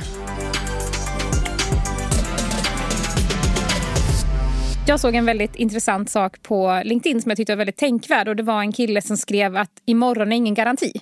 Jag 4.88 5.00
såg 5.00 5.14
en 5.14 5.26
väldigt 5.26 5.56
intressant 5.56 6.10
sak 6.10 6.42
på 6.42 6.82
LinkedIn 6.84 7.22
som 7.22 7.30
jag 7.30 7.36
tyckte 7.36 7.52
var 7.52 7.58
väldigt 7.58 7.76
tänkvärd. 7.76 8.28
Och 8.28 8.36
det 8.36 8.42
var 8.42 8.60
en 8.60 8.72
kille 8.72 9.02
som 9.02 9.16
skrev 9.16 9.56
att 9.56 9.82
imorgon 9.84 10.32
är 10.32 10.36
ingen 10.36 10.54
garanti. 10.54 10.92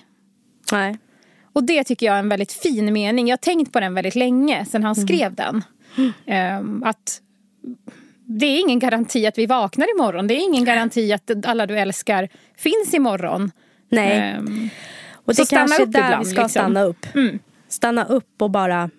Nej. 0.71 0.97
Och 1.53 1.63
det 1.63 1.83
tycker 1.83 2.05
jag 2.05 2.15
är 2.15 2.19
en 2.19 2.29
väldigt 2.29 2.51
fin 2.53 2.93
mening. 2.93 3.27
Jag 3.27 3.33
har 3.33 3.37
tänkt 3.37 3.73
på 3.73 3.79
den 3.79 3.93
väldigt 3.93 4.15
länge 4.15 4.65
sedan 4.65 4.83
han 4.83 4.95
skrev 4.95 5.35
den. 5.35 5.63
Ehm, 6.25 6.83
att 6.83 7.21
det 8.25 8.45
är 8.45 8.59
ingen 8.59 8.79
garanti 8.79 9.27
att 9.27 9.37
vi 9.37 9.45
vaknar 9.45 9.87
imorgon. 9.95 10.27
Det 10.27 10.33
är 10.33 10.43
ingen 10.43 10.65
garanti 10.65 11.13
att 11.13 11.45
alla 11.45 11.65
du 11.65 11.79
älskar 11.79 12.29
finns 12.57 12.93
imorgon. 12.93 13.51
Nej. 13.89 14.17
Ehm, 14.17 14.69
Och 15.13 15.33
det 15.35 15.45
stanna 15.45 15.67
kanske 15.67 15.83
är 15.83 15.85
där 15.85 16.05
ibland, 16.05 16.25
vi 16.25 16.31
ska 16.31 16.41
liksom. 16.41 16.49
stanna 16.49 16.83
upp. 16.83 17.15
Mm. 17.15 17.39
Stanna 17.67 18.05
upp 18.05 18.41
och 18.41 18.51
bara 18.51 18.89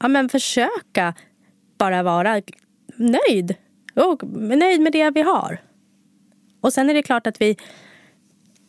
ja, 0.00 0.08
men 0.08 0.28
försöka 0.28 1.14
bara 1.78 2.02
vara 2.02 2.42
nöjd. 2.96 3.54
Och 3.94 4.22
nöjd 4.36 4.80
med 4.80 4.92
det 4.92 5.10
vi 5.10 5.22
har. 5.22 5.60
Och 6.60 6.72
sen 6.72 6.90
är 6.90 6.94
det 6.94 7.02
klart 7.02 7.26
att 7.26 7.40
vi 7.40 7.56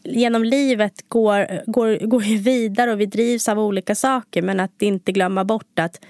genom 0.04 0.44
livet 0.44 1.10
går, 1.10 1.72
går, 1.72 2.08
går 2.08 2.20
vidare 2.44 2.92
och 2.92 3.00
vi 3.00 3.06
drivs 3.06 3.50
av 3.50 3.60
olika 3.60 3.96
saker. 3.96 4.42
Men 4.42 4.60
att 4.60 4.82
inte 4.82 5.12
glömma 5.12 5.46
bort 5.46 5.80
att 5.80 6.06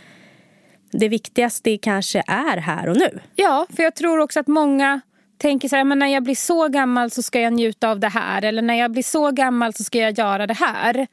det 0.93 1.09
viktigaste 1.09 1.77
kanske 1.77 2.23
är 2.27 2.57
här 2.57 2.89
och 2.89 2.97
nu. 2.97 3.19
Ja, 3.35 3.67
för 3.75 3.83
jag 3.83 3.95
tror 3.95 4.19
också 4.19 4.39
att 4.39 4.47
många 4.47 5.01
tänker 5.37 5.69
så 5.69 5.75
här, 5.75 5.83
men 5.83 5.99
när 5.99 6.07
jag 6.07 6.23
blir 6.23 6.35
så 6.35 6.67
gammal 6.67 7.11
så 7.11 7.23
ska 7.23 7.41
jag 7.41 7.53
njuta 7.53 7.89
av 7.89 7.99
det 7.99 8.07
här. 8.07 8.41
Eller 8.45 8.61
när 8.61 8.75
jag 8.75 8.91
blir 8.91 9.03
så 9.03 9.31
gammal 9.31 9.73
så 9.73 9.83
ska 9.83 9.99
jag 9.99 10.17
göra 10.17 10.47
det 10.47 10.53
här. 10.53 11.07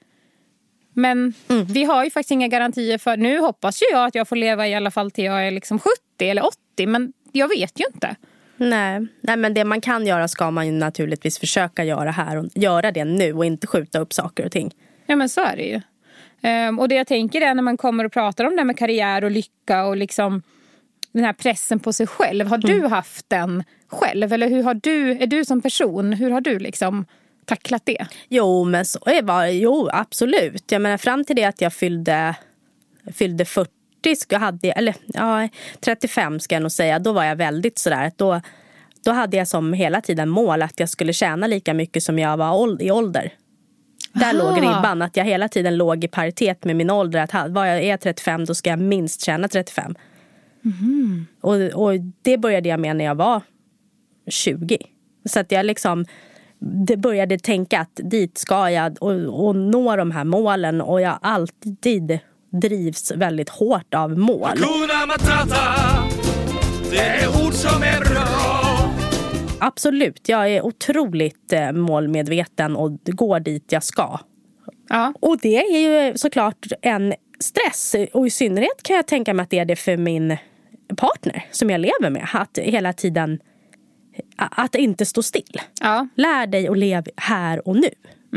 Men 0.95 1.35
vi 1.73 1.85
har 1.85 2.05
ju 2.05 2.11
faktiskt 2.11 2.31
inga 2.31 2.49
garantier 2.49 2.99
för... 2.99 3.17
Nu 3.17 3.39
hoppas 3.39 3.83
ju 3.83 3.87
jag 3.93 4.07
att 4.07 4.15
jag 4.15 4.29
får 4.29 4.37
leva 4.37 4.69
i 4.69 4.75
alla 4.75 4.91
fall 4.91 5.11
till 5.11 5.25
jag 5.25 5.47
är 5.47 5.51
liksom 5.51 5.79
70 5.79 5.91
eller 6.21 6.47
80. 6.47 6.87
Men 6.87 7.13
jag 7.33 7.49
vet 7.49 7.81
ju 7.81 7.85
inte. 7.95 8.17
Nej. 8.57 9.07
Nej, 9.21 9.37
men 9.37 9.55
det 9.55 9.65
man 9.65 9.81
kan 9.81 10.07
göra 10.07 10.29
ska 10.29 10.51
man 10.51 10.67
ju 10.67 10.73
naturligtvis 10.73 11.39
försöka 11.39 11.85
göra 11.85 12.11
här 12.11 12.37
och 12.37 12.47
göra 12.55 12.93
det 12.93 13.05
nu 13.05 13.33
och 13.33 13.45
inte 13.45 13.67
skjuta 13.67 13.99
upp 13.99 14.13
saker 14.13 14.47
och 14.47 14.53
ting. 14.53 14.75
Ja 15.07 15.17
men 15.17 15.29
så 15.29 15.41
är 15.41 15.57
det 15.57 15.63
ju. 15.63 15.81
Ehm, 16.43 16.79
och 16.79 16.89
det 16.89 16.95
jag 16.95 17.07
tänker 17.07 17.41
är 17.41 17.55
när 17.55 17.63
man 17.63 17.77
kommer 17.77 18.05
och 18.05 18.13
pratar 18.13 18.45
om 18.45 18.51
det 18.51 18.61
här 18.61 18.65
med 18.65 18.79
karriär 18.79 19.25
och 19.25 19.31
lycka 19.31 19.85
och 19.85 19.97
liksom 19.97 20.43
den 21.13 21.25
här 21.25 21.33
pressen 21.33 21.81
på 21.81 21.93
sig 21.93 22.07
själv. 22.07 22.47
Har 22.47 22.59
du 22.59 22.87
haft 22.87 23.29
den 23.29 23.65
själv? 23.89 24.33
Eller 24.33 24.49
hur 24.49 24.63
har 24.63 24.75
du, 24.75 25.11
är 25.11 25.27
du 25.27 25.45
som 25.45 25.61
person, 25.63 26.13
hur 26.13 26.31
har 26.31 26.41
du 26.41 26.59
liksom 26.59 27.07
tacklat 27.45 27.83
det? 27.87 28.07
Jo, 28.29 28.65
men 28.65 28.85
så 28.85 28.99
är 29.07 29.23
det. 29.23 29.53
Jo, 29.53 29.89
absolut. 29.93 30.73
Jag 30.73 30.83
menar, 30.83 30.97
fram 30.97 31.25
till 31.25 31.37
det 31.37 31.45
att 31.45 31.61
jag 31.61 31.73
fyllde, 31.73 32.35
fyllde 33.13 33.45
40, 33.45 33.71
ska, 34.17 34.39
hade 34.39 34.67
jag, 34.67 34.79
eller 34.79 34.95
ja, 35.07 35.49
35 35.81 36.41
ska 36.41 36.55
jag 36.55 36.63
nog 36.63 36.73
säga, 36.73 36.99
då 36.99 37.13
var 37.13 37.25
jag 37.25 37.37
väldigt 37.37 37.79
sådär. 37.79 38.13
Då, 38.17 38.41
då 39.05 39.11
hade 39.11 39.37
jag 39.37 39.49
som 39.49 39.73
hela 39.73 40.01
tiden 40.01 40.29
mål 40.29 40.63
att 40.63 40.81
jag 40.81 40.89
skulle 40.89 41.13
tjäna 41.13 41.47
lika 41.47 41.75
mycket 41.75 42.03
som 42.03 42.19
jag 42.19 42.37
var 42.37 42.83
i 42.83 42.91
ålder. 42.91 43.33
Där 44.13 44.25
Aha. 44.25 44.33
låg 44.33 44.63
ribban, 44.63 45.03
att 45.03 45.17
jag 45.17 45.25
hela 45.25 45.49
tiden 45.49 45.77
låg 45.77 46.05
i 46.05 46.09
paritet 46.09 46.65
med 46.65 46.77
min 46.77 46.91
ålder. 46.91 47.29
Att 47.33 47.51
var 47.51 47.67
jag 47.67 47.83
är 47.83 47.97
35 47.97 48.45
då 48.45 48.55
ska 48.55 48.71
jag 48.71 48.79
minst 48.79 49.21
tjäna 49.21 49.49
35. 49.49 49.95
Och, 51.41 51.55
och 51.55 51.93
det 52.23 52.39
började 52.39 52.69
jag 52.69 52.81
med 52.81 52.97
när 52.97 53.05
jag 53.05 53.15
var 53.15 53.43
20. 54.31 54.79
Så 55.25 55.41
att 55.41 55.53
jag 55.53 55.67
liksom 55.67 56.05
det 56.87 56.97
började 56.97 57.39
tänka 57.39 57.81
att 57.81 58.01
dit 58.03 58.39
ska 58.39 58.71
jag 58.71 58.97
och, 59.01 59.47
och 59.47 59.57
nå 59.57 59.97
de 59.97 60.11
här 60.11 60.25
målen. 60.25 60.81
Och 60.81 61.01
jag 61.01 61.19
alltid 61.23 62.19
drivs 62.53 63.13
väldigt 63.13 63.49
hårt 63.49 63.95
av 63.95 64.19
mål. 64.19 64.49
Hakuna 64.49 65.07
Matata, 65.07 65.61
det 66.91 66.99
är 66.99 67.29
ord 67.29 67.53
som 67.53 67.83
är 67.83 68.01
bra. 68.01 68.70
Absolut, 69.61 70.29
jag 70.29 70.51
är 70.51 70.63
otroligt 70.63 71.53
eh, 71.53 71.73
målmedveten 71.73 72.77
och 72.77 72.99
går 73.05 73.41
dit 73.41 73.73
jag 73.73 73.83
ska. 73.83 74.19
Ja. 74.89 75.13
Och 75.21 75.39
det 75.43 75.57
är 75.57 75.79
ju 75.79 76.19
såklart 76.19 76.67
en 76.83 77.15
stress. 77.41 77.97
Och 78.13 78.27
i 78.27 78.31
synnerhet 78.31 78.83
kan 78.83 78.97
jag 78.97 79.07
tänka 79.07 79.35
mig 79.35 79.43
att 79.43 79.51
det 79.51 79.59
är 79.59 79.65
det 79.65 79.77
för 79.77 79.97
min 79.97 80.37
partner 80.97 81.45
som 81.51 81.71
jag 81.71 81.81
lever 81.81 82.11
med. 82.11 82.29
Att 82.35 82.59
hela 82.59 82.93
tiden 82.93 83.39
att 84.37 84.75
inte 84.75 85.07
stå 85.07 85.23
still. 85.23 85.61
Ja. 85.81 86.09
Lär 86.15 86.47
dig 86.47 86.69
att 86.69 86.79
leva 86.79 87.03
här 87.17 87.69
och 87.69 87.77
nu. 87.77 87.91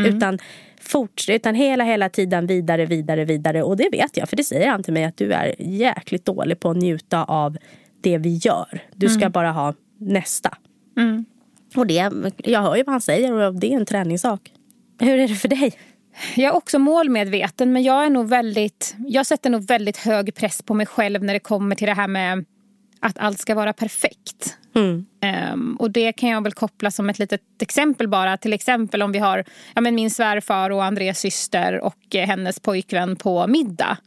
Utan, 0.07 0.39
forts- 0.81 1.31
utan 1.31 1.55
hela, 1.55 1.83
hela 1.83 2.09
tiden 2.09 2.47
vidare, 2.47 2.85
vidare, 2.85 3.25
vidare. 3.25 3.63
Och 3.63 3.77
det 3.77 3.89
vet 3.91 4.17
jag, 4.17 4.29
för 4.29 4.35
det 4.35 4.43
säger 4.43 4.67
han 4.69 4.83
till 4.83 4.93
mig 4.93 5.03
att 5.03 5.17
du 5.17 5.33
är 5.33 5.55
jäkligt 5.59 6.25
dålig 6.25 6.59
på 6.59 6.69
att 6.69 6.77
njuta 6.77 7.23
av 7.23 7.57
det 8.01 8.17
vi 8.17 8.35
gör. 8.35 8.79
Du 8.95 9.09
ska 9.09 9.29
bara 9.29 9.51
ha 9.51 9.73
nästa. 9.99 10.57
Och 11.75 11.87
det, 11.87 12.11
jag 12.37 12.61
hör 12.61 12.75
ju 12.75 12.83
vad 12.83 12.93
han 12.93 13.01
säger 13.01 13.31
och 13.31 13.55
det 13.55 13.73
är 13.73 13.77
en 13.77 13.85
träningssak. 13.85 14.51
Hur 14.99 15.19
är 15.19 15.27
det 15.27 15.35
för 15.35 15.47
dig? 15.47 15.73
Jag 16.35 16.45
är 16.45 16.55
också 16.55 16.79
målmedveten 16.79 17.73
men 17.73 17.83
jag 17.83 18.05
är 18.05 18.09
nog 18.09 18.27
väldigt, 18.27 18.95
jag 19.07 19.25
sätter 19.25 19.49
nog 19.49 19.67
väldigt 19.67 19.97
hög 19.97 20.35
press 20.35 20.61
på 20.61 20.73
mig 20.73 20.85
själv 20.85 21.23
när 21.23 21.33
det 21.33 21.39
kommer 21.39 21.75
till 21.75 21.87
det 21.87 21.93
här 21.93 22.07
med 22.07 22.45
att 22.99 23.17
allt 23.17 23.39
ska 23.39 23.55
vara 23.55 23.73
perfekt. 23.73 24.57
Mm. 24.75 25.05
Ehm, 25.23 25.75
och 25.79 25.91
det 25.91 26.13
kan 26.13 26.29
jag 26.29 26.43
väl 26.43 26.53
koppla 26.53 26.91
som 26.91 27.09
ett 27.09 27.19
litet 27.19 27.41
exempel 27.61 28.07
bara. 28.07 28.37
Till 28.37 28.53
exempel 28.53 29.01
om 29.01 29.11
vi 29.11 29.19
har 29.19 29.43
ja, 29.75 29.81
men 29.81 29.95
min 29.95 30.11
svärfar 30.11 30.69
och 30.69 30.83
Andreas 30.83 31.19
syster 31.19 31.79
och 31.79 32.15
eh, 32.15 32.27
hennes 32.27 32.59
pojkvän 32.59 33.15
på 33.15 33.47
middag. 33.47 33.97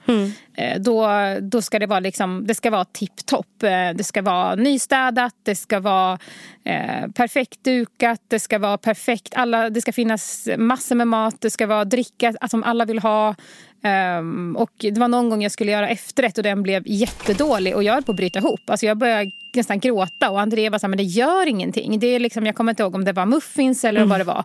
Eh, 0.57 0.81
då, 0.81 1.09
då 1.41 1.63
ska 1.63 1.79
det 1.79 1.87
vara 1.87 2.01
liksom, 2.01 2.47
det 2.47 2.55
ska 2.55 2.71
vara 2.71 2.85
tipptopp. 2.85 3.63
Eh, 3.63 3.91
det 3.95 4.05
ska 4.05 4.23
vara 4.23 4.55
nystädat, 4.55 5.35
det 5.43 5.57
ska 5.57 5.81
vara 5.81 6.19
eh, 6.65 7.09
perfekt 7.15 7.65
dukat, 7.65 8.21
det 8.29 8.41
ska 8.41 8.59
vara 8.59 8.79
perfekt. 8.79 9.35
Alla, 9.37 9.71
det 9.71 9.81
ska 9.81 9.93
finnas 9.93 10.49
massor 10.57 10.95
med 10.95 11.09
mat, 11.09 11.41
det 11.41 11.51
ska 11.51 11.67
vara 11.67 11.85
dricka 11.85 12.29
alltså, 12.29 12.49
som 12.49 12.65
alla 12.65 12.85
vill 12.85 12.99
ha. 12.99 13.35
Ehm, 13.83 14.57
och 14.57 14.71
det 14.79 14.99
var 14.99 15.09
någon 15.09 15.31
gång 15.31 15.43
jag 15.43 15.53
skulle 15.53 15.73
göra 15.73 15.89
efterrätt 15.89 16.39
och 16.39 16.45
den 16.45 16.63
blev 16.63 16.83
jättedålig 16.87 17.77
och 17.77 17.83
jag 17.83 17.95
höll 17.95 18.03
på 18.03 18.13
att 18.13 18.17
bryta 18.17 18.39
ihop. 18.39 18.61
Alltså 18.67 18.87
jag 18.87 18.99
började 18.99 19.31
nästan 19.55 19.81
gråta 19.81 20.31
och 20.31 20.41
André 20.41 20.71
var 20.71 20.79
så 20.79 20.87
här, 20.87 20.89
men 20.89 20.97
det 20.97 21.05
gör 21.07 21.47
ingenting. 21.47 21.99
Det 21.99 22.07
är 22.07 22.21
liksom, 22.21 22.47
jag 22.47 22.55
kommer 22.57 22.73
inte 22.73 22.83
ihåg 22.83 22.95
om 22.95 23.05
det 23.05 23.13
var 23.13 23.27
muffins 23.27 23.85
eller 23.85 24.05
vad 24.05 24.21
det 24.21 24.25
var. 24.25 24.45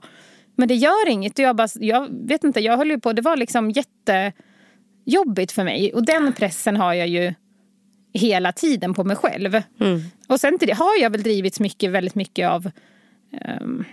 Men 0.55 0.67
det 0.67 0.75
gör 0.75 1.09
inget. 1.09 1.39
Jag, 1.39 1.55
bara, 1.55 1.67
jag 1.75 2.27
vet 2.27 2.43
inte, 2.43 2.59
jag 2.59 2.77
höll 2.77 2.89
ju 2.89 2.99
på, 2.99 3.13
det 3.13 3.21
var 3.21 3.37
liksom 3.37 3.71
jättejobbigt 3.71 5.51
för 5.51 5.63
mig. 5.63 5.93
Och 5.93 6.05
den 6.05 6.33
pressen 6.33 6.77
har 6.77 6.93
jag 6.93 7.07
ju 7.07 7.33
hela 8.13 8.51
tiden 8.51 8.93
på 8.93 9.03
mig 9.03 9.15
själv. 9.15 9.61
Och 10.27 10.39
sen 10.39 10.59
till 10.59 10.67
det 10.67 10.73
har 10.73 11.01
jag 11.01 11.09
väl 11.09 11.23
drivits 11.23 11.59
mycket, 11.59 11.91
väldigt 11.91 12.15
mycket 12.15 12.49
av 12.49 12.71
ehm, 13.41 13.85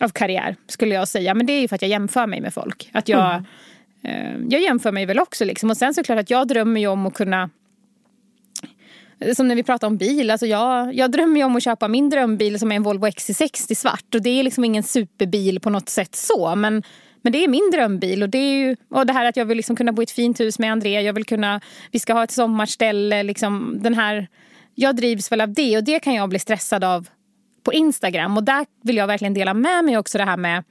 av 0.00 0.08
karriär 0.08 0.56
skulle 0.66 0.94
jag 0.94 1.08
säga. 1.08 1.34
Men 1.34 1.46
det 1.46 1.52
är 1.52 1.60
ju 1.60 1.68
för 1.68 1.74
att 1.74 1.82
jag 1.82 1.88
jämför 1.88 2.26
mig 2.26 2.40
med 2.40 2.54
folk. 2.54 2.90
Att 2.92 3.08
jag, 3.08 3.34
eh, 4.02 4.36
jag 4.48 4.60
jämför 4.60 4.92
mig 4.92 5.06
väl 5.06 5.18
också 5.18 5.44
liksom. 5.44 5.70
Och 5.70 5.76
sen 5.76 5.94
såklart 5.94 6.18
att 6.18 6.30
jag 6.30 6.48
drömmer 6.48 6.80
ju 6.80 6.86
om 6.86 7.06
att 7.06 7.14
kunna 7.14 7.50
som 9.34 9.48
när 9.48 9.54
vi 9.54 9.62
pratar 9.62 9.86
om 9.86 9.96
bil, 9.96 10.30
alltså 10.30 10.46
jag, 10.46 10.94
jag 10.94 11.10
drömmer 11.10 11.36
ju 11.36 11.44
om 11.44 11.56
att 11.56 11.62
köpa 11.62 11.88
min 11.88 12.10
drömbil 12.10 12.58
som 12.58 12.72
är 12.72 12.76
en 12.76 12.82
Volvo 12.82 13.06
XC60 13.06 13.74
svart. 13.74 14.14
Och 14.14 14.22
det 14.22 14.30
är 14.30 14.42
liksom 14.42 14.64
ingen 14.64 14.82
superbil 14.82 15.60
på 15.60 15.70
något 15.70 15.88
sätt 15.88 16.14
så. 16.14 16.54
Men, 16.54 16.82
men 17.22 17.32
det 17.32 17.44
är 17.44 17.48
min 17.48 17.70
drömbil. 17.72 18.22
Och 18.22 18.28
det 18.28 18.38
är 18.38 18.52
ju, 18.52 18.76
och 18.90 19.06
det 19.06 19.12
här 19.12 19.24
att 19.24 19.36
jag 19.36 19.44
vill 19.44 19.56
liksom 19.56 19.76
kunna 19.76 19.92
bo 19.92 20.02
i 20.02 20.04
ett 20.04 20.10
fint 20.10 20.40
hus 20.40 20.58
med 20.58 20.72
André. 20.72 21.00
Jag 21.00 21.12
vill 21.12 21.24
kunna, 21.24 21.60
vi 21.90 21.98
ska 21.98 22.12
ha 22.12 22.24
ett 22.24 22.30
sommarställe. 22.30 23.22
Liksom 23.22 23.78
den 23.82 23.94
här, 23.94 24.28
jag 24.74 24.96
drivs 24.96 25.32
väl 25.32 25.40
av 25.40 25.52
det. 25.52 25.76
Och 25.76 25.84
det 25.84 26.00
kan 26.00 26.14
jag 26.14 26.28
bli 26.28 26.38
stressad 26.38 26.84
av 26.84 27.08
på 27.62 27.72
Instagram. 27.72 28.36
Och 28.36 28.44
där 28.44 28.66
vill 28.82 28.96
jag 28.96 29.06
verkligen 29.06 29.34
dela 29.34 29.54
med 29.54 29.84
mig 29.84 29.98
också 29.98 30.18
det 30.18 30.24
här 30.24 30.36
med... 30.36 30.64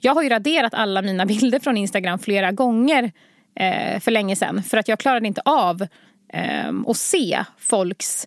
Jag 0.00 0.14
har 0.14 0.22
ju 0.22 0.28
raderat 0.28 0.74
alla 0.74 1.02
mina 1.02 1.26
bilder 1.26 1.58
från 1.58 1.76
Instagram 1.76 2.18
flera 2.18 2.52
gånger 2.52 3.12
eh, 3.56 4.00
för 4.00 4.10
länge 4.10 4.36
sedan. 4.36 4.62
För 4.62 4.76
att 4.76 4.88
jag 4.88 4.98
klarade 4.98 5.26
inte 5.26 5.42
av 5.44 5.86
eh, 6.34 6.72
att 6.86 6.96
se 6.96 7.44
folks, 7.58 8.26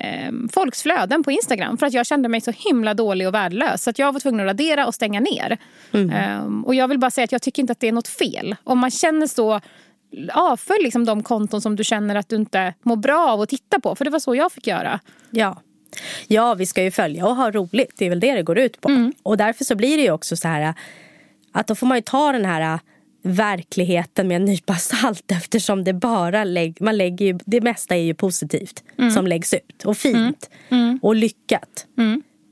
eh, 0.00 0.32
folks 0.52 0.82
flöden 0.82 1.22
på 1.22 1.30
Instagram. 1.30 1.78
För 1.78 1.86
att 1.86 1.92
jag 1.92 2.06
kände 2.06 2.28
mig 2.28 2.40
så 2.40 2.50
himla 2.50 2.94
dålig 2.94 3.28
och 3.28 3.34
värdelös. 3.34 3.82
Så 3.82 3.90
att 3.90 3.98
jag 3.98 4.12
var 4.12 4.20
tvungen 4.20 4.40
att 4.40 4.46
radera 4.46 4.86
och 4.86 4.94
stänga 4.94 5.20
ner. 5.20 5.58
Eh, 5.92 6.64
och 6.64 6.74
jag 6.74 6.88
vill 6.88 6.98
bara 6.98 7.10
säga 7.10 7.24
att 7.24 7.32
jag 7.32 7.42
tycker 7.42 7.62
inte 7.62 7.72
att 7.72 7.80
det 7.80 7.88
är 7.88 7.92
något 7.92 8.08
fel. 8.08 8.56
Om 8.64 8.78
man 8.78 8.90
känner 8.90 9.26
så 9.26 9.60
avfölj 10.32 10.82
liksom 10.82 11.04
de 11.04 11.22
konton 11.22 11.60
som 11.60 11.76
du 11.76 11.84
känner 11.84 12.14
att 12.14 12.28
du 12.28 12.36
inte 12.36 12.74
mår 12.82 12.96
bra 12.96 13.28
av 13.28 13.40
att 13.40 13.48
titta 13.48 13.80
på. 13.80 13.94
För 13.94 14.04
det 14.04 14.10
var 14.10 14.18
så 14.18 14.34
jag 14.34 14.52
fick 14.52 14.66
göra. 14.66 15.00
Ja. 15.30 15.62
ja, 16.26 16.54
vi 16.54 16.66
ska 16.66 16.82
ju 16.82 16.90
följa 16.90 17.26
och 17.26 17.36
ha 17.36 17.50
roligt. 17.50 17.92
Det 17.98 18.04
är 18.04 18.10
väl 18.10 18.20
det 18.20 18.34
det 18.34 18.42
går 18.42 18.58
ut 18.58 18.80
på. 18.80 18.88
Och 19.22 19.36
därför 19.36 19.64
så 19.64 19.74
blir 19.74 19.96
det 19.96 20.02
ju 20.02 20.10
också 20.10 20.36
så 20.36 20.48
här 20.48 20.74
att 21.52 21.66
då 21.66 21.74
får 21.74 21.86
man 21.86 21.98
ju 21.98 22.02
ta 22.02 22.32
den 22.32 22.44
här 22.44 22.78
verkligheten 23.28 24.28
med 24.28 24.36
en 24.36 24.44
nypa 24.44 24.74
salt 24.74 25.32
eftersom 25.32 25.84
det 25.84 25.92
bara 25.92 26.44
lägg, 26.44 26.80
man 26.80 26.96
lägger 26.96 27.26
ju, 27.26 27.38
det 27.46 27.60
mesta 27.60 27.96
är 27.96 28.02
ju 28.02 28.14
positivt 28.14 28.84
som 29.14 29.26
läggs 29.26 29.54
ut 29.54 29.84
och 29.84 29.96
fint 29.96 30.50
och 31.02 31.14
lyckat. 31.14 31.86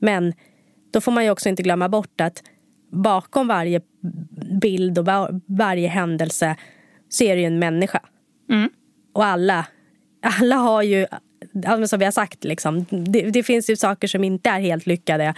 Men 0.00 0.32
då 0.92 1.00
får 1.00 1.12
man 1.12 1.24
ju 1.24 1.30
också 1.30 1.48
inte 1.48 1.62
glömma 1.62 1.88
bort 1.88 2.20
att 2.20 2.42
bakom 2.92 3.48
varje 3.48 3.80
bild 4.60 4.98
och 4.98 5.06
var, 5.06 5.40
varje 5.46 5.88
händelse 5.88 6.56
så 7.08 7.24
är 7.24 7.34
det 7.34 7.40
ju 7.40 7.46
en 7.46 7.58
människa. 7.58 8.00
Och 9.14 9.24
alla, 9.24 9.66
alla 10.22 10.56
har 10.56 10.82
ju, 10.82 11.06
men 11.52 11.88
som 11.88 11.98
vi 11.98 12.04
har 12.04 12.12
sagt, 12.12 12.44
liksom, 12.44 12.86
det, 12.90 13.30
det 13.30 13.42
finns 13.42 13.70
ju 13.70 13.76
saker 13.76 14.08
som 14.08 14.24
inte 14.24 14.50
är 14.50 14.60
helt 14.60 14.86
lyckade. 14.86 15.34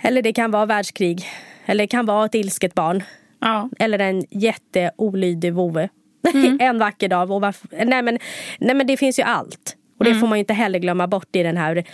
Eller 0.00 0.22
det 0.22 0.32
kan 0.32 0.50
vara 0.50 0.66
världskrig. 0.66 1.26
Eller 1.66 1.84
det 1.84 1.88
kan 1.88 2.06
vara 2.06 2.26
ett 2.26 2.34
ilsket 2.34 2.74
barn. 2.74 3.02
Ja. 3.40 3.70
Eller 3.78 3.98
en 3.98 4.24
jätteolydig 4.30 5.52
vovve. 5.52 5.88
en 6.60 6.78
vacker 6.78 7.08
dag. 7.08 7.30
Och 7.30 7.40
varför, 7.40 7.68
nej, 7.84 8.02
men, 8.02 8.18
nej 8.58 8.74
men 8.74 8.86
det 8.86 8.96
finns 8.96 9.18
ju 9.18 9.22
allt. 9.22 9.76
Och 9.98 10.04
det 10.04 10.14
får 10.14 10.26
man 10.26 10.38
ju 10.38 10.40
inte 10.40 10.54
heller 10.54 10.78
glömma 10.78 11.06
bort 11.06 11.36
i 11.36 11.42
den 11.42 11.56
här 11.56 11.84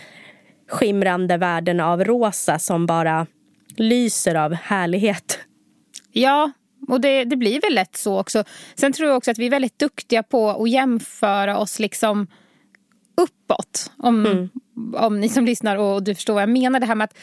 skimrande 0.68 1.36
världen 1.36 1.80
av 1.80 2.04
rosa 2.04 2.58
som 2.58 2.86
bara 2.86 3.26
lyser 3.76 4.34
av 4.34 4.54
härlighet. 4.54 5.38
Ja, 6.12 6.52
och 6.88 7.00
det, 7.00 7.24
det 7.24 7.36
blir 7.36 7.60
väl 7.60 7.74
lätt 7.74 7.96
så 7.96 8.20
också. 8.20 8.44
Sen 8.74 8.92
tror 8.92 9.08
jag 9.08 9.16
också 9.16 9.30
att 9.30 9.38
vi 9.38 9.46
är 9.46 9.50
väldigt 9.50 9.78
duktiga 9.78 10.22
på 10.22 10.50
att 10.50 10.70
jämföra 10.70 11.58
oss 11.58 11.78
liksom 11.78 12.26
uppåt. 13.16 13.92
Om, 13.98 14.48
om 14.96 15.20
ni 15.20 15.28
som 15.28 15.44
lyssnar 15.44 15.76
och 15.76 16.02
du 16.02 16.14
förstår 16.14 16.34
vad 16.34 16.42
jag 16.42 16.50
menar. 16.50 16.80
Det 16.80 16.86
här 16.86 16.94
med 16.94 17.04
att 17.04 17.16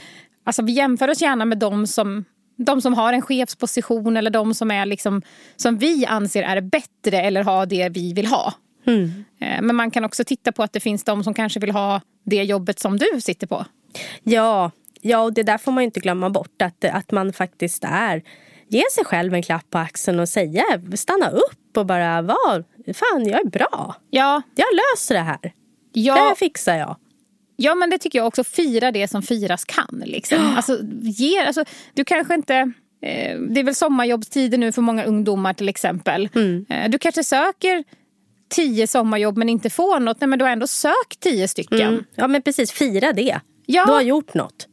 alltså, 0.43 0.63
vi 0.63 0.71
jämför 0.71 1.07
oss 1.07 1.21
gärna 1.21 1.45
med 1.45 1.57
de 1.57 1.87
som, 1.87 2.25
de 2.55 2.81
som 2.81 2.93
har 2.93 3.13
en 3.13 3.21
chefsposition 3.21 4.17
eller 4.17 4.31
de 4.31 4.53
som, 4.53 4.71
är 4.71 4.85
liksom, 4.85 5.21
som 5.55 5.77
vi 5.77 6.05
anser 6.05 6.43
är 6.43 6.61
bättre 6.61 7.21
eller 7.21 7.43
har 7.43 7.65
det 7.65 7.89
vi 7.89 8.13
vill 8.13 8.25
ha. 8.25 8.53
Eh, 9.39 9.61
Men 9.61 9.75
man 9.75 9.91
kan 9.91 10.05
också 10.05 10.23
titta 10.23 10.51
på 10.51 10.63
att 10.63 10.73
det 10.73 10.79
finns 10.79 11.03
de 11.03 11.23
som 11.23 11.33
kanske 11.33 11.59
vill 11.59 11.71
ha 11.71 12.01
det 12.25 12.43
jobbet 12.43 12.79
som 12.79 12.97
du 12.97 13.21
sitter 13.21 13.47
på. 13.47 13.65
Ja, 14.23 14.71
ja 15.01 15.19
och 15.19 15.33
det 15.33 15.43
där 15.43 15.57
får 15.57 15.71
man 15.71 15.83
inte 15.83 15.99
glömma 15.99 16.29
bort. 16.29 16.61
Att, 16.61 16.85
att 16.85 17.11
man 17.11 17.33
faktiskt 17.33 17.83
är... 17.87 18.21
Ge 18.67 18.83
sig 18.91 19.05
själv 19.05 19.33
en 19.33 19.43
klapp 19.43 19.69
på 19.69 19.77
axeln 19.77 20.19
och 20.19 20.29
säga, 20.29 20.63
stanna 20.95 21.29
upp 21.29 21.77
och 21.77 21.85
bara 21.85 22.21
var, 22.21 22.63
fan 22.93 23.25
jag 23.25 23.39
är 23.39 23.49
bra. 23.49 23.95
Ja, 24.09 24.41
Jag 24.55 24.65
löser 24.73 25.15
det 25.15 25.21
här. 25.21 25.39
Det 25.41 25.51
ja, 25.93 26.13
här 26.13 26.35
fixar 26.35 26.75
jag. 26.75 26.95
Ja, 27.61 27.75
men 27.75 27.89
det 27.89 27.97
tycker 27.97 28.19
jag 28.19 28.27
också. 28.27 28.43
Fira 28.43 28.91
det 28.91 29.07
som 29.07 29.21
firas 29.21 29.65
kan. 29.65 30.03
Liksom. 30.05 30.53
Alltså, 30.55 30.79
ge, 31.01 31.39
alltså, 31.39 31.63
du 31.93 32.05
kanske 32.05 32.33
inte... 32.33 32.55
Eh, 33.03 33.39
det 33.39 33.59
är 33.59 33.63
väl 33.63 33.75
sommarjobbstider 33.75 34.57
nu 34.57 34.71
för 34.71 34.81
många 34.81 35.03
ungdomar 35.03 35.53
till 35.53 35.69
exempel. 35.69 36.29
Eh, 36.69 36.89
du 36.89 36.97
kanske 36.97 37.23
söker 37.23 37.83
tio 38.49 38.87
sommarjobb 38.87 39.37
men 39.37 39.49
inte 39.49 39.69
får 39.69 39.99
något. 39.99 40.21
Nej, 40.21 40.27
men 40.27 40.39
du 40.39 40.45
har 40.45 40.51
ändå 40.51 40.67
sökt 40.67 41.19
tio 41.19 41.47
stycken. 41.47 41.81
Mm. 41.81 42.03
Ja 42.15 42.27
men 42.27 42.41
precis, 42.41 42.71
fira 42.71 43.13
det. 43.13 43.39
Ja. 43.65 43.85
Du 43.85 43.91
har 43.91 44.01
gjort 44.01 44.33
något. 44.33 44.67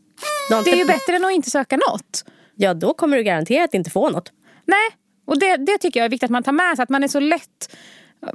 Har 0.51 0.65
Det 0.65 0.71
är 0.71 0.77
ju 0.77 0.85
bättre 0.85 1.17
än 1.17 1.25
att 1.25 1.33
inte 1.33 1.51
söka 1.51 1.77
något. 1.77 2.25
ja 2.57 2.75
då 2.75 2.95
kommer 2.95 3.17
du 3.17 3.23
garanterat 3.23 3.75
inte 3.75 3.91
få 3.91 4.11
något. 4.11 4.33
Nej, 4.67 4.89
och 5.27 5.39
det, 5.39 5.57
det 5.57 5.79
tycker 5.79 6.01
jag 6.01 6.05
är 6.05 6.11
viktigt 6.11 6.27
att 6.27 6.31
man 6.31 6.43
tar 6.43 6.53
med 6.53 6.77
sig. 6.77 6.83
Att 6.83 6.89
man 6.89 7.05
är 7.05 7.09
så 7.09 7.21
lätt... 7.21 7.77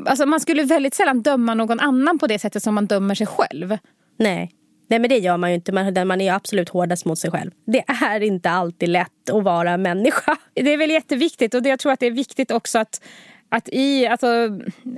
Alltså, 0.05 0.25
man 0.25 0.39
skulle 0.39 0.63
väldigt 0.63 0.93
sällan 0.93 1.21
döma 1.21 1.53
någon 1.53 1.79
annan 1.79 2.19
på 2.19 2.27
det 2.27 2.39
sättet 2.39 2.63
som 2.63 2.75
man 2.75 2.85
dömer 2.85 3.15
sig 3.15 3.27
själv. 3.27 3.77
Nej. 4.17 4.51
Nej 4.87 4.99
men 4.99 5.09
det 5.09 5.17
gör 5.17 5.37
man 5.37 5.49
ju 5.49 5.55
inte. 5.55 5.71
Man, 5.71 6.07
man 6.07 6.21
är 6.21 6.25
ju 6.25 6.31
absolut 6.31 6.69
hårdast 6.69 7.05
mot 7.05 7.19
sig 7.19 7.31
själv. 7.31 7.51
Det 7.65 7.83
är 7.87 8.23
inte 8.23 8.49
alltid 8.49 8.89
lätt 8.89 9.29
att 9.31 9.43
vara 9.43 9.77
människa. 9.77 10.37
Det 10.53 10.73
är 10.73 10.77
väl 10.77 10.91
jätteviktigt 10.91 11.53
och 11.53 11.65
jag 11.65 11.79
tror 11.79 11.91
att 11.91 11.99
det 11.99 12.05
är 12.05 12.11
viktigt 12.11 12.51
också 12.51 12.79
att 12.79 13.01
att 13.49 13.69
i, 13.69 14.07
alltså, 14.07 14.27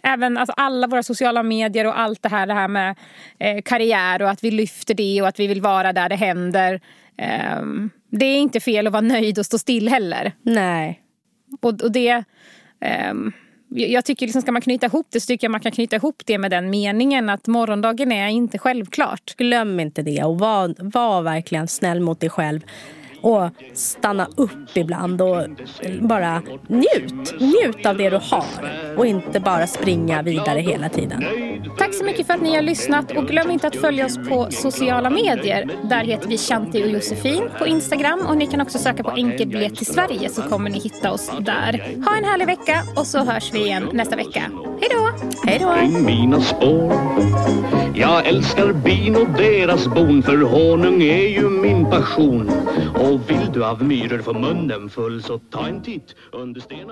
även 0.03 0.37
alltså 0.37 0.53
alla 0.57 0.87
våra 0.87 1.03
sociala 1.03 1.43
medier 1.43 1.87
och 1.87 1.99
allt 1.99 2.21
det 2.21 2.29
här, 2.29 2.47
det 2.47 2.53
här 2.53 2.67
med 2.67 2.95
eh, 3.39 3.61
karriär 3.61 4.21
och 4.21 4.29
att 4.29 4.43
vi 4.43 4.51
lyfter 4.51 4.93
det 4.93 5.21
och 5.21 5.27
att 5.27 5.39
vi 5.39 5.47
vill 5.47 5.61
vara 5.61 5.93
där 5.93 6.09
det 6.09 6.15
händer. 6.15 6.81
Eh, 7.17 7.61
det 8.11 8.25
är 8.25 8.37
inte 8.37 8.59
fel 8.59 8.87
att 8.87 8.93
vara 8.93 9.01
nöjd 9.01 9.39
och 9.39 9.45
stå 9.45 9.57
still 9.57 9.89
heller. 9.89 10.31
Nej. 10.41 11.01
Och, 11.61 11.83
och 11.83 11.91
det, 11.91 12.23
Eh, 12.85 13.13
jag 13.69 14.05
tycker 14.05 14.25
liksom, 14.25 14.41
ska 14.41 14.51
man 14.51 14.61
knyta 14.61 14.85
ihop 14.85 15.07
det 15.09 15.19
så 15.19 15.27
tycker 15.27 15.45
jag 15.45 15.51
man 15.51 15.61
kan 15.61 15.71
knyta 15.71 15.95
ihop 15.95 16.21
det 16.25 16.37
med 16.37 16.51
den 16.51 16.69
meningen 16.69 17.29
att 17.29 17.47
morgondagen 17.47 18.11
är 18.11 18.27
inte 18.27 18.57
självklart. 18.57 19.35
Glöm 19.37 19.79
inte 19.79 20.01
det 20.01 20.23
och 20.23 20.39
var, 20.39 20.75
var 20.77 21.21
verkligen 21.21 21.67
snäll 21.67 21.99
mot 21.99 22.19
dig 22.19 22.29
själv. 22.29 22.61
Och 23.25 23.49
stanna 23.73 24.27
upp 24.35 24.77
ibland 24.77 25.21
och 25.21 25.37
bara 26.01 26.41
njut. 26.67 27.39
Njut 27.39 27.85
av 27.85 27.97
det 27.97 28.09
du 28.09 28.15
har. 28.15 28.45
Och 28.97 29.05
inte 29.05 29.39
bara 29.39 29.67
springa 29.67 30.21
vidare 30.21 30.59
hela 30.59 30.89
tiden. 30.89 31.23
Tack 31.77 31.93
så 31.93 32.05
mycket 32.05 32.27
för 32.27 32.33
att 32.33 32.41
ni 32.41 32.55
har 32.55 32.61
lyssnat 32.61 33.17
och 33.17 33.27
glöm 33.27 33.51
inte 33.51 33.67
att 33.67 33.75
följa 33.75 34.05
oss 34.05 34.17
på 34.29 34.47
sociala 34.51 35.09
medier. 35.09 35.69
Där 35.83 36.03
heter 36.03 36.27
vi 36.27 36.37
Shanti 36.37 36.83
och 36.83 36.89
Josefin 36.89 37.49
på 37.59 37.67
Instagram 37.67 38.19
och 38.29 38.37
ni 38.37 38.47
kan 38.47 38.61
också 38.61 38.77
söka 38.77 39.03
på 39.03 39.11
enkelbiljett 39.11 39.75
till 39.75 39.85
Sverige 39.85 40.29
så 40.29 40.41
kommer 40.41 40.69
ni 40.69 40.79
hitta 40.79 41.11
oss 41.11 41.31
där. 41.39 41.95
Ha 42.05 42.17
en 42.17 42.23
härlig 42.23 42.45
vecka 42.45 42.83
och 42.95 43.07
så 43.07 43.19
hörs 43.19 43.53
vi 43.53 43.65
igen 43.65 43.89
nästa 43.93 44.15
vecka. 44.15 44.51
Hej 44.81 44.89
då! 44.91 45.09
Hej 45.43 45.59
då! 45.59 45.75
Jag 47.97 48.27
älskar 48.27 48.73
bin 48.73 49.15
och 49.15 49.27
deras 49.37 49.87
bon 49.87 50.23
för 50.23 50.37
honung 50.37 51.03
är 51.03 51.27
ju 51.27 51.49
min 51.49 51.85
passion. 51.85 52.49
Och 52.95 53.29
vill 53.29 53.51
du 53.53 53.65
av 53.65 53.83
myror 53.83 54.21
få 54.21 54.33
munnen 54.33 54.89
full 54.89 55.23
så 55.23 55.37
ta 55.37 55.67
en 55.67 55.81
titt 55.81 56.15
under 56.31 56.61
sten 56.61 56.89